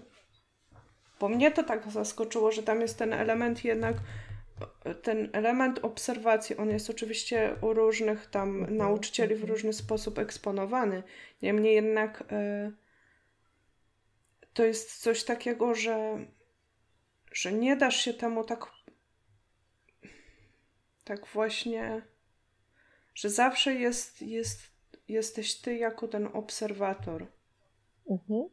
Bo 1.21 1.29
mnie 1.29 1.51
to 1.51 1.63
tak 1.63 1.91
zaskoczyło, 1.91 2.53
że 2.53 2.63
tam 2.63 2.81
jest 2.81 2.99
ten 2.99 3.13
element 3.13 3.65
jednak, 3.65 3.97
ten 5.03 5.31
element 5.33 5.79
obserwacji, 5.83 6.57
on 6.57 6.71
jest 6.71 6.91
oczywiście 6.91 7.57
u 7.63 7.73
różnych 7.73 8.31
tam 8.31 8.59
mhm. 8.59 8.77
nauczycieli 8.77 9.35
w 9.35 9.45
różny 9.45 9.73
sposób 9.73 10.19
eksponowany. 10.19 11.03
Niemniej 11.43 11.75
jednak 11.75 12.21
y, 12.33 12.73
to 14.55 14.65
jest 14.65 15.03
coś 15.03 15.25
takiego, 15.25 15.75
że, 15.75 16.27
że 17.33 17.53
nie 17.53 17.77
dasz 17.77 17.97
się 17.97 18.15
temu 18.15 18.45
tak 18.45 18.67
tak 21.11 21.27
właśnie, 21.27 22.03
że 23.15 23.31
zawsze 23.31 23.75
jest, 23.75 24.23
jest, 24.23 24.61
jesteś 25.09 25.61
ty 25.61 25.77
jako 25.77 26.09
ten 26.09 26.29
obserwator. 26.33 27.27
Mhm. 28.11 28.49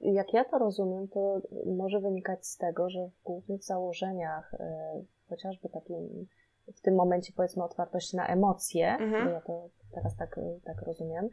Jak 0.00 0.32
ja 0.32 0.44
to 0.44 0.58
rozumiem, 0.58 1.08
to 1.08 1.40
może 1.66 2.00
wynikać 2.00 2.46
z 2.46 2.56
tego, 2.56 2.90
że 2.90 3.08
w 3.08 3.22
głównych 3.22 3.64
założeniach, 3.64 4.54
e, 4.54 5.02
chociażby 5.28 5.68
takim 5.68 6.26
w 6.74 6.80
tym 6.80 6.94
momencie 6.94 7.32
powiedzmy 7.36 7.64
otwartości 7.64 8.16
na 8.16 8.26
emocje, 8.26 8.88
mhm. 8.88 9.30
ja 9.30 9.40
to 9.40 9.68
teraz 9.94 10.16
tak, 10.16 10.40
tak 10.64 10.82
rozumiem, 10.82 11.28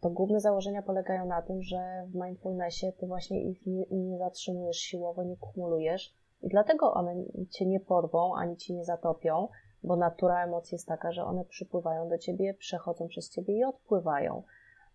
to 0.00 0.10
główne 0.10 0.40
założenia 0.40 0.82
polegają 0.82 1.26
na 1.26 1.42
tym, 1.42 1.62
że 1.62 2.06
w 2.06 2.14
mindfulnessie 2.14 2.92
ty 2.92 3.06
właśnie 3.06 3.42
ich 3.42 3.66
nie, 3.66 3.84
nie 3.90 4.18
zatrzymujesz 4.18 4.76
siłowo, 4.76 5.22
nie 5.22 5.36
kumulujesz, 5.36 6.14
i 6.42 6.48
dlatego 6.48 6.94
one 6.94 7.14
cię 7.50 7.66
nie 7.66 7.80
porwą, 7.80 8.34
ani 8.36 8.56
cię 8.56 8.74
nie 8.74 8.84
zatopią, 8.84 9.48
bo 9.82 9.96
natura 9.96 10.44
emocji 10.44 10.74
jest 10.74 10.88
taka, 10.88 11.12
że 11.12 11.24
one 11.24 11.44
przypływają 11.44 12.08
do 12.08 12.18
ciebie, 12.18 12.54
przechodzą 12.54 13.08
przez 13.08 13.30
ciebie 13.30 13.54
i 13.54 13.64
odpływają. 13.64 14.42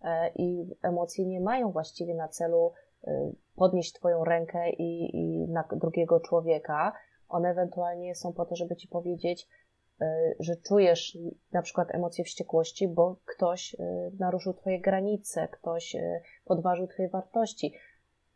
E, 0.04 0.28
I 0.34 0.76
emocje 0.82 1.26
nie 1.26 1.40
mają 1.40 1.72
właściwie 1.72 2.14
na 2.14 2.28
celu 2.28 2.72
e, 3.04 3.32
podnieść 3.56 3.92
twoją 3.92 4.24
rękę 4.24 4.70
i, 4.70 5.16
i 5.16 5.48
na 5.48 5.64
drugiego 5.72 6.20
człowieka. 6.20 6.92
One 7.28 7.48
ewentualnie 7.48 8.14
są 8.14 8.32
po 8.32 8.46
to, 8.46 8.56
żeby 8.56 8.76
ci 8.76 8.88
powiedzieć, 8.88 9.48
e, 10.00 10.34
że 10.40 10.56
czujesz 10.56 11.18
na 11.52 11.62
przykład 11.62 11.94
emocje 11.94 12.24
wściekłości, 12.24 12.88
bo 12.88 13.16
ktoś 13.24 13.76
naruszył 14.18 14.54
twoje 14.54 14.80
granice, 14.80 15.48
ktoś 15.48 15.96
podważył 16.44 16.86
twoje 16.86 17.08
wartości. 17.08 17.74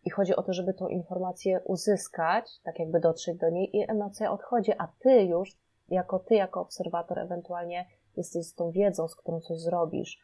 I 0.05 0.11
chodzi 0.11 0.37
o 0.37 0.43
to, 0.43 0.53
żeby 0.53 0.75
tą 0.75 0.89
informację 0.89 1.61
uzyskać, 1.65 2.61
tak 2.65 2.79
jakby 2.79 3.01
dotrzeć 3.01 3.39
do 3.39 3.51
niej 3.51 3.77
i 3.77 3.91
emocja 3.91 4.33
odchodzi, 4.33 4.73
a 4.79 4.89
ty 4.99 5.23
już, 5.23 5.59
jako 5.89 6.19
ty, 6.19 6.35
jako 6.35 6.61
obserwator, 6.61 7.19
ewentualnie 7.19 7.87
jesteś 8.17 8.47
z 8.47 8.55
tą 8.55 8.71
wiedzą, 8.71 9.09
z 9.09 9.17
którą 9.17 9.41
coś 9.41 9.61
zrobisz. 9.61 10.21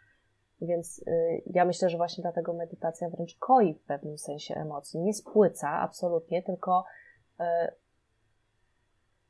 Więc 0.63 0.99
y, 0.99 1.43
ja 1.47 1.65
myślę, 1.65 1.89
że 1.89 1.97
właśnie 1.97 2.23
dlatego 2.23 2.53
medytacja 2.53 3.09
wręcz 3.09 3.37
koi 3.39 3.75
w 3.75 3.83
pewnym 3.83 4.19
sensie 4.19 4.55
emocji. 4.55 5.01
Nie 5.01 5.15
spłyca 5.15 5.69
absolutnie, 5.69 6.43
tylko, 6.43 6.85
y, 7.41 7.45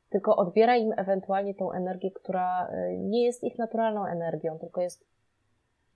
tylko 0.09 0.35
odbiera 0.35 0.77
im 0.77 0.93
ewentualnie 0.97 1.55
tą 1.55 1.71
energię, 1.71 2.11
która 2.11 2.67
y, 2.67 2.97
nie 2.97 3.25
jest 3.25 3.43
ich 3.43 3.57
naturalną 3.57 4.05
energią, 4.05 4.59
tylko 4.59 4.81
jest 4.81 5.05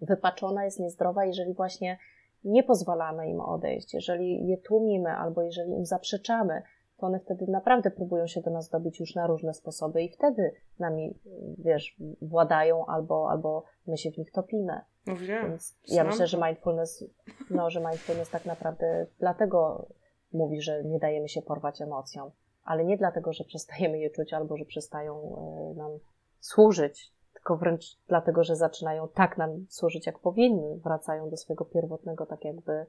wypaczona, 0.02 0.66
jest 0.66 0.80
niezdrowa, 0.80 1.26
jeżeli 1.26 1.54
właśnie 1.54 1.98
nie 2.44 2.64
pozwalamy 2.64 3.30
im 3.30 3.42
odejść, 3.42 3.94
jeżeli 3.94 4.48
je 4.48 4.58
tłumimy 4.58 5.10
albo 5.10 5.42
jeżeli 5.42 5.72
im 5.72 5.86
zaprzeczamy, 5.86 6.62
to 6.98 7.06
one 7.06 7.20
wtedy 7.20 7.48
naprawdę 7.48 7.92
próbują 7.92 8.28
się 8.28 8.42
do 8.42 8.52
nas 8.52 8.70
dobić 8.70 9.00
już 9.00 9.16
na 9.16 9.28
różne 9.28 9.54
sposoby 9.54 10.04
i 10.04 10.10
wtedy 10.10 10.52
nami, 10.80 11.20
wiesz, 11.58 11.96
władają 12.22 12.86
albo, 12.86 13.30
albo 13.30 13.64
my 13.88 13.98
się 13.98 14.12
w 14.12 14.18
nich 14.18 14.32
topimy. 14.32 14.82
Wiem. 15.16 15.58
Ja 15.88 16.04
myślę, 16.04 16.28
że 16.28 16.38
mindfulness, 16.38 17.06
no, 17.50 17.70
że 17.70 17.80
mindfulness 17.80 18.30
tak 18.30 18.46
naprawdę 18.46 19.08
dlatego 19.20 19.88
mówi, 20.34 20.62
że 20.62 20.84
nie 20.84 21.00
dajemy 21.00 21.30
się 21.30 21.42
porwać 21.42 21.82
emocjom, 21.82 22.32
ale 22.64 22.86
nie 22.86 22.98
dlatego, 22.98 23.34
że 23.34 23.44
przestajemy 23.44 24.00
je 24.00 24.10
czuć 24.10 24.34
albo 24.34 24.58
że 24.58 24.66
przestają 24.66 25.16
e, 25.16 25.74
nam 25.78 25.92
służyć, 26.40 27.14
tylko 27.34 27.58
wręcz 27.58 27.98
dlatego, 28.08 28.44
że 28.44 28.56
zaczynają 28.56 29.08
tak 29.08 29.38
nam 29.38 29.66
służyć, 29.70 30.06
jak 30.06 30.20
powinny, 30.20 30.80
wracają 30.84 31.30
do 31.30 31.38
swojego 31.38 31.66
pierwotnego, 31.66 32.26
tak 32.26 32.46
jakby, 32.46 32.86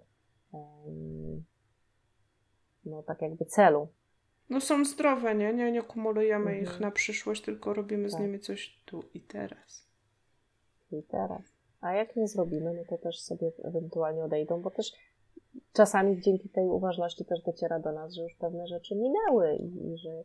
no, 2.84 3.02
tak 3.02 3.22
jakby 3.22 3.44
celu. 3.44 3.88
No 4.50 4.60
są 4.60 4.84
zdrowe, 4.84 5.34
nie? 5.34 5.52
Nie, 5.52 5.72
nie 5.72 5.82
kumulujemy 5.82 6.50
mhm. 6.50 6.62
ich 6.62 6.80
na 6.80 6.90
przyszłość, 6.90 7.42
tylko 7.42 7.74
robimy 7.74 8.10
tak. 8.10 8.18
z 8.18 8.22
nimi 8.22 8.40
coś 8.40 8.82
tu 8.84 9.04
i 9.14 9.20
teraz. 9.20 9.88
I 10.92 11.02
teraz. 11.02 11.57
A 11.80 11.92
jak 11.92 12.16
nie 12.16 12.28
zrobimy, 12.28 12.74
no 12.74 12.84
to 12.88 12.98
też 12.98 13.20
sobie 13.20 13.52
ewentualnie 13.64 14.24
odejdą, 14.24 14.62
bo 14.62 14.70
też 14.70 14.92
czasami 15.72 16.20
dzięki 16.20 16.48
tej 16.48 16.68
uważności 16.68 17.24
też 17.24 17.42
dociera 17.42 17.78
do 17.78 17.92
nas, 17.92 18.14
że 18.14 18.22
już 18.22 18.34
pewne 18.34 18.66
rzeczy 18.66 18.94
minęły 18.94 19.56
i, 19.56 19.92
i 19.92 19.98
że, 19.98 20.24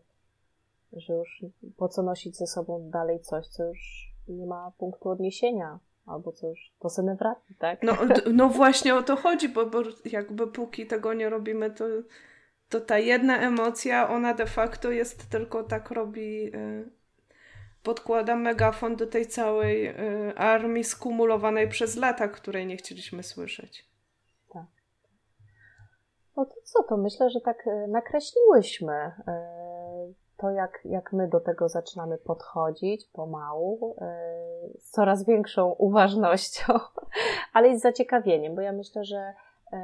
że 0.94 1.14
już 1.14 1.46
po 1.78 1.90
co 1.90 2.04
nosić 2.04 2.38
ze 2.38 2.48
sobą 2.48 2.90
dalej 2.90 3.20
coś, 3.20 3.48
co 3.48 3.64
już 3.64 4.14
nie 4.28 4.46
ma 4.46 4.72
punktu 4.78 5.10
odniesienia 5.10 5.80
albo 6.06 6.32
co 6.32 6.48
już 6.48 6.74
to 6.80 6.90
se 6.90 7.04
nie 7.04 7.16
wraci, 7.16 7.56
tak? 7.60 7.84
No, 7.84 7.94
no 8.34 8.50
właśnie 8.50 8.96
o 8.96 9.04
to 9.04 9.16
chodzi, 9.16 9.50
bo, 9.50 9.66
bo 9.66 9.80
jakby 10.06 10.48
póki 10.48 10.88
tego 10.88 11.14
nie 11.14 11.30
robimy, 11.30 11.72
to, 11.72 11.86
to 12.70 12.82
ta 12.82 13.00
jedna 13.00 13.38
emocja, 13.38 14.10
ona 14.10 14.34
de 14.34 14.46
facto 14.46 14.92
jest 14.92 15.30
tylko 15.30 15.64
tak 15.64 15.92
robi, 15.92 16.56
y, 16.56 16.90
podkłada 17.84 18.36
megafon 18.36 18.96
do 18.96 19.08
tej 19.08 19.28
całej 19.28 19.88
y, 19.88 20.38
armii 20.38 20.84
skumulowanej 20.84 21.68
przez 21.70 21.96
lata, 21.96 22.28
której 22.28 22.68
nie 22.68 22.78
chcieliśmy 22.78 23.24
słyszeć. 23.24 23.90
Tak. 24.54 24.66
No 26.38 26.46
to 26.46 26.56
co, 26.64 26.84
to 26.84 26.98
myślę, 26.98 27.30
że 27.30 27.42
tak 27.42 27.68
y, 27.68 27.88
nakreśliłyśmy 27.88 29.12
to, 30.44 30.52
jak, 30.52 30.80
jak 30.86 31.14
my 31.14 31.28
do 31.28 31.40
tego 31.40 31.70
zaczynamy 31.70 32.18
podchodzić 32.18 33.06
pomału, 33.06 33.96
yy, 34.02 34.80
z 34.80 34.90
coraz 34.90 35.26
większą 35.26 35.70
uważnością, 35.72 36.74
ale 37.54 37.70
i 37.70 37.80
z 37.80 37.82
zaciekawieniem, 37.82 38.56
bo 38.56 38.62
ja 38.62 38.72
myślę, 38.72 39.06
że 39.06 39.34
yy, 39.72 39.80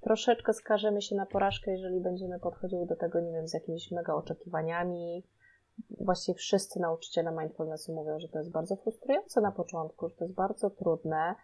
troszeczkę 0.00 0.52
skażemy 0.52 1.02
się 1.02 1.16
na 1.16 1.26
porażkę, 1.26 1.70
jeżeli 1.70 2.00
będziemy 2.00 2.38
podchodziły 2.38 2.86
do 2.86 2.96
tego, 2.96 3.20
nie 3.20 3.32
wiem, 3.32 3.48
z 3.48 3.54
jakimiś 3.54 3.90
mega 3.90 4.14
oczekiwaniami. 4.14 5.24
Właściwie 6.00 6.38
wszyscy 6.38 6.80
nauczyciele 6.80 7.32
mindfulnessu 7.32 7.94
mówią, 7.94 8.18
że 8.20 8.28
to 8.28 8.38
jest 8.38 8.50
bardzo 8.50 8.76
frustrujące 8.76 9.40
na 9.40 9.52
początku, 9.52 10.08
że 10.08 10.16
to 10.16 10.24
jest 10.24 10.34
bardzo 10.34 10.70
trudne 10.70 11.34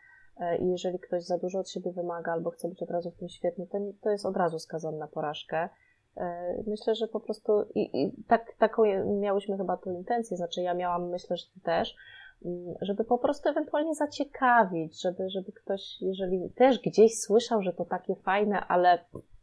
yy, 0.40 0.56
i 0.56 0.70
jeżeli 0.70 0.98
ktoś 0.98 1.24
za 1.24 1.38
dużo 1.38 1.58
od 1.58 1.70
siebie 1.70 1.92
wymaga 1.92 2.32
albo 2.32 2.50
chce 2.50 2.68
być 2.68 2.82
od 2.82 2.90
razu 2.90 3.10
w 3.10 3.16
tym 3.16 3.28
świetny, 3.28 3.66
to, 3.66 3.78
to 4.00 4.10
jest 4.10 4.26
od 4.26 4.36
razu 4.36 4.58
skazany 4.58 4.98
na 4.98 5.08
porażkę. 5.08 5.68
E, 6.18 6.54
myślę, 6.66 6.94
że 6.94 7.08
po 7.08 7.20
prostu 7.20 7.52
i, 7.74 8.02
i 8.02 8.24
tak, 8.28 8.54
taką 8.58 8.82
miałyśmy 9.20 9.56
chyba 9.56 9.76
tą 9.76 9.90
intencję, 9.90 10.36
znaczy 10.36 10.62
ja 10.62 10.74
miałam, 10.74 11.08
myślę, 11.08 11.36
że 11.36 11.44
ty 11.54 11.60
też, 11.60 11.96
mm, 12.44 12.74
żeby 12.80 13.04
po 13.04 13.18
prostu 13.18 13.48
ewentualnie 13.48 13.94
zaciekawić, 13.94 15.02
żeby, 15.02 15.30
żeby 15.30 15.52
ktoś, 15.52 16.02
jeżeli 16.02 16.50
też 16.50 16.78
gdzieś 16.78 17.20
słyszał, 17.20 17.62
że 17.62 17.72
to 17.72 17.84
takie 17.84 18.14
fajne, 18.14 18.60
ale 18.60 18.98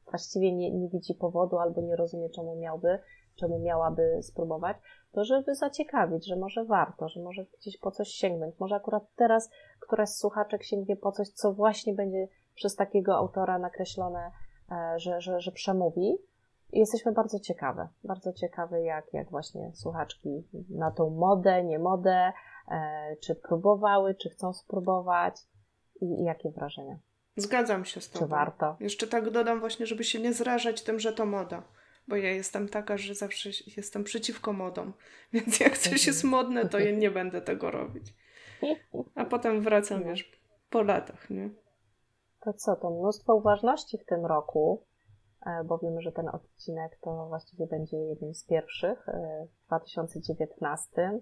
właściwie 0.10 0.52
nie, 0.52 0.72
nie 0.72 0.90
widzi 0.90 1.14
powodu 1.14 1.58
albo 1.58 1.82
nie 1.82 1.96
rozumie, 1.96 2.30
czemu 2.30 2.56
miałby, 2.56 3.00
czemu 3.36 3.60
miałaby 3.60 4.20
spróbować, 4.22 4.78
to 5.12 5.24
żeby 5.24 5.56
zaciekawić, 5.56 6.28
że 6.28 6.36
może 6.36 6.66
warto, 6.66 7.10
że 7.10 7.20
może 7.20 7.46
gdzieś 7.60 7.78
po 7.78 7.92
coś 7.92 8.08
sięgnąć. 8.08 8.60
Może 8.60 8.76
akurat 8.76 9.04
teraz 9.16 9.50
któraś 9.80 10.10
z 10.10 10.20
słuchaczek 10.20 10.64
sięgnie 10.64 10.96
po 10.96 11.12
coś, 11.12 11.30
co 11.30 11.54
właśnie 11.54 11.94
będzie 11.94 12.28
przez 12.56 12.76
takiego 12.76 13.16
autora 13.16 13.60
nakreślone, 13.60 14.32
e, 14.72 15.00
że, 15.00 15.22
że, 15.22 15.42
że 15.42 15.52
przemówi 15.52 16.18
jesteśmy 16.74 17.12
bardzo 17.12 17.40
ciekawe, 17.40 17.88
bardzo 18.04 18.34
ciekawe 18.34 18.82
jak, 18.82 19.14
jak 19.14 19.30
właśnie 19.30 19.72
słuchaczki 19.74 20.48
na 20.70 20.92
tą 20.92 21.10
modę, 21.10 21.64
nie 21.64 21.80
modę, 21.80 22.32
e, 22.72 23.16
czy 23.24 23.36
próbowały, 23.36 24.16
czy 24.16 24.30
chcą 24.30 24.54
spróbować 24.54 25.36
i, 26.02 26.06
i 26.06 26.24
jakie 26.24 26.52
wrażenia. 26.52 27.00
Zgadzam 27.38 27.86
się 27.86 28.02
z 28.02 28.10
tobą. 28.10 28.26
Czy 28.26 28.30
warto? 28.30 28.76
Jeszcze 28.80 29.08
tak 29.08 29.30
dodam 29.30 29.60
właśnie, 29.60 29.86
żeby 29.86 30.04
się 30.04 30.20
nie 30.20 30.34
zrażać 30.34 30.84
tym, 30.84 31.00
że 31.00 31.14
to 31.14 31.26
moda. 31.26 31.64
Bo 32.08 32.16
ja 32.16 32.32
jestem 32.32 32.70
taka, 32.70 32.98
że 32.98 33.16
zawsze 33.16 33.50
jestem 33.78 34.04
przeciwko 34.04 34.54
modom. 34.54 34.94
Więc 35.34 35.60
jak 35.60 35.78
coś 35.78 36.08
jest 36.08 36.24
modne, 36.24 36.70
to 36.70 36.80
ja 36.80 36.92
nie 36.92 37.12
będę 37.12 37.42
tego 37.42 37.72
robić. 37.72 38.14
A 39.16 39.26
potem 39.26 39.62
wracam, 39.62 40.00
no. 40.00 40.06
wiesz, 40.06 40.32
po 40.70 40.82
latach, 40.82 41.30
nie? 41.30 41.50
To 42.42 42.54
co, 42.54 42.76
to 42.76 42.90
mnóstwo 42.90 43.36
uważności 43.36 43.98
w 43.98 44.06
tym 44.06 44.26
roku. 44.26 44.86
E, 45.46 45.64
bo 45.64 45.78
wiemy, 45.78 46.02
że 46.02 46.12
ten 46.12 46.30
odcinek 46.30 47.00
to 47.02 47.26
właściwie 47.28 47.68
będzie 47.68 47.98
jednym 47.98 48.34
z 48.34 48.46
pierwszych 48.46 49.10
e, 49.10 49.48
w 49.64 49.68
2019. 49.68 51.20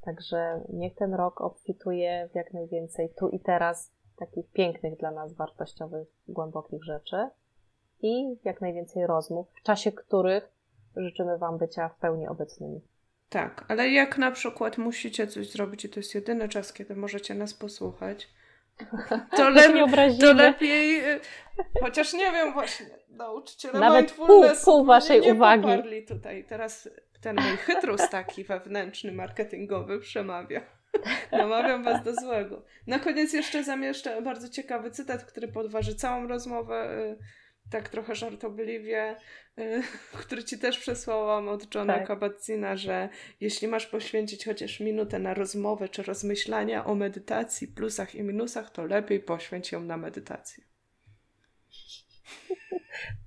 Także 0.00 0.60
niech 0.68 0.94
ten 0.94 1.14
rok 1.14 1.40
obfituje 1.40 2.28
w 2.32 2.34
jak 2.34 2.52
najwięcej 2.52 3.14
tu 3.18 3.28
i 3.28 3.40
teraz 3.40 3.92
takich 4.18 4.50
pięknych 4.50 4.98
dla 4.98 5.10
nas, 5.10 5.34
wartościowych, 5.34 6.08
głębokich 6.28 6.84
rzeczy 6.84 7.30
i 8.02 8.36
jak 8.44 8.60
najwięcej 8.60 9.06
rozmów, 9.06 9.46
w 9.54 9.62
czasie 9.62 9.92
których 9.92 10.48
życzymy 10.96 11.38
Wam 11.38 11.58
bycia 11.58 11.88
w 11.88 11.96
pełni 11.96 12.28
obecnymi. 12.28 12.80
Tak, 13.28 13.64
ale 13.68 13.88
jak 13.88 14.18
na 14.18 14.30
przykład 14.30 14.78
musicie 14.78 15.26
coś 15.26 15.50
zrobić 15.50 15.84
i 15.84 15.88
to 15.88 16.00
jest 16.00 16.14
jedyny 16.14 16.48
czas, 16.48 16.72
kiedy 16.72 16.96
możecie 16.96 17.34
nas 17.34 17.54
posłuchać, 17.54 18.28
to, 19.36 19.50
le 19.50 19.62
to 20.20 20.32
lepiej, 20.32 21.10
y, 21.10 21.20
chociaż 21.80 22.12
nie 22.12 22.32
wiem 22.32 22.52
właśnie, 22.52 22.86
nauczyciele 23.08 23.80
Nawet 23.80 24.12
pół, 24.12 24.44
pół 24.64 24.84
waszej 24.84 25.20
nie, 25.20 25.26
nie 25.26 25.34
uwagi. 25.34 26.04
tutaj. 26.08 26.44
Teraz 26.44 26.88
ten 27.20 27.36
mój 27.36 27.56
chytrus 27.56 28.10
taki 28.10 28.44
wewnętrzny, 28.44 29.12
marketingowy 29.12 29.98
przemawia. 29.98 30.60
Namawiam 31.32 31.84
was 31.84 32.04
do 32.04 32.14
złego. 32.14 32.62
Na 32.86 32.98
koniec 32.98 33.32
jeszcze 33.32 33.64
zamieszczę 33.64 34.22
bardzo 34.22 34.48
ciekawy 34.48 34.90
cytat, 34.90 35.24
który 35.24 35.48
podważy 35.48 35.94
całą 35.94 36.28
rozmowę, 36.28 36.98
y, 36.98 37.18
tak 37.70 37.88
trochę 37.88 38.14
żartobliwie, 38.14 39.16
y, 39.58 39.82
który 40.22 40.44
ci 40.44 40.58
też 40.58 40.78
przesłałam 40.78 41.48
od 41.48 41.74
Johna 41.74 41.94
tak. 41.94 42.08
Kabat-Zina, 42.08 42.76
że 42.76 43.08
jeśli 43.40 43.68
masz 43.68 43.86
poświęcić 43.86 44.44
chociaż 44.44 44.80
minutę 44.80 45.18
na 45.18 45.34
rozmowę 45.34 45.88
czy 45.88 46.02
rozmyślania 46.02 46.84
o 46.84 46.94
medytacji, 46.94 47.68
plusach 47.68 48.14
i 48.14 48.22
minusach, 48.22 48.70
to 48.70 48.84
lepiej 48.84 49.20
poświęć 49.20 49.72
ją 49.72 49.80
na 49.80 49.96
medytację. 49.96 50.64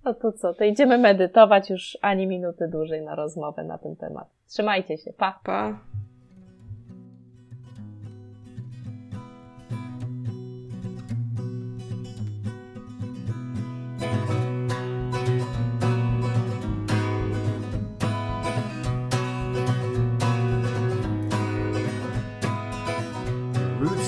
No 0.06 0.14
to 0.14 0.32
co, 0.32 0.54
to 0.54 0.64
idziemy 0.64 0.98
medytować 0.98 1.70
już 1.70 1.98
ani 2.02 2.28
minuty 2.28 2.68
dłużej 2.68 3.02
na 3.02 3.16
rozmowę 3.16 3.64
na 3.64 3.78
ten 3.78 3.96
temat. 3.96 4.28
Trzymajcie 4.48 4.98
się, 4.98 5.14
pa! 5.14 5.40
Pa! 5.44 5.80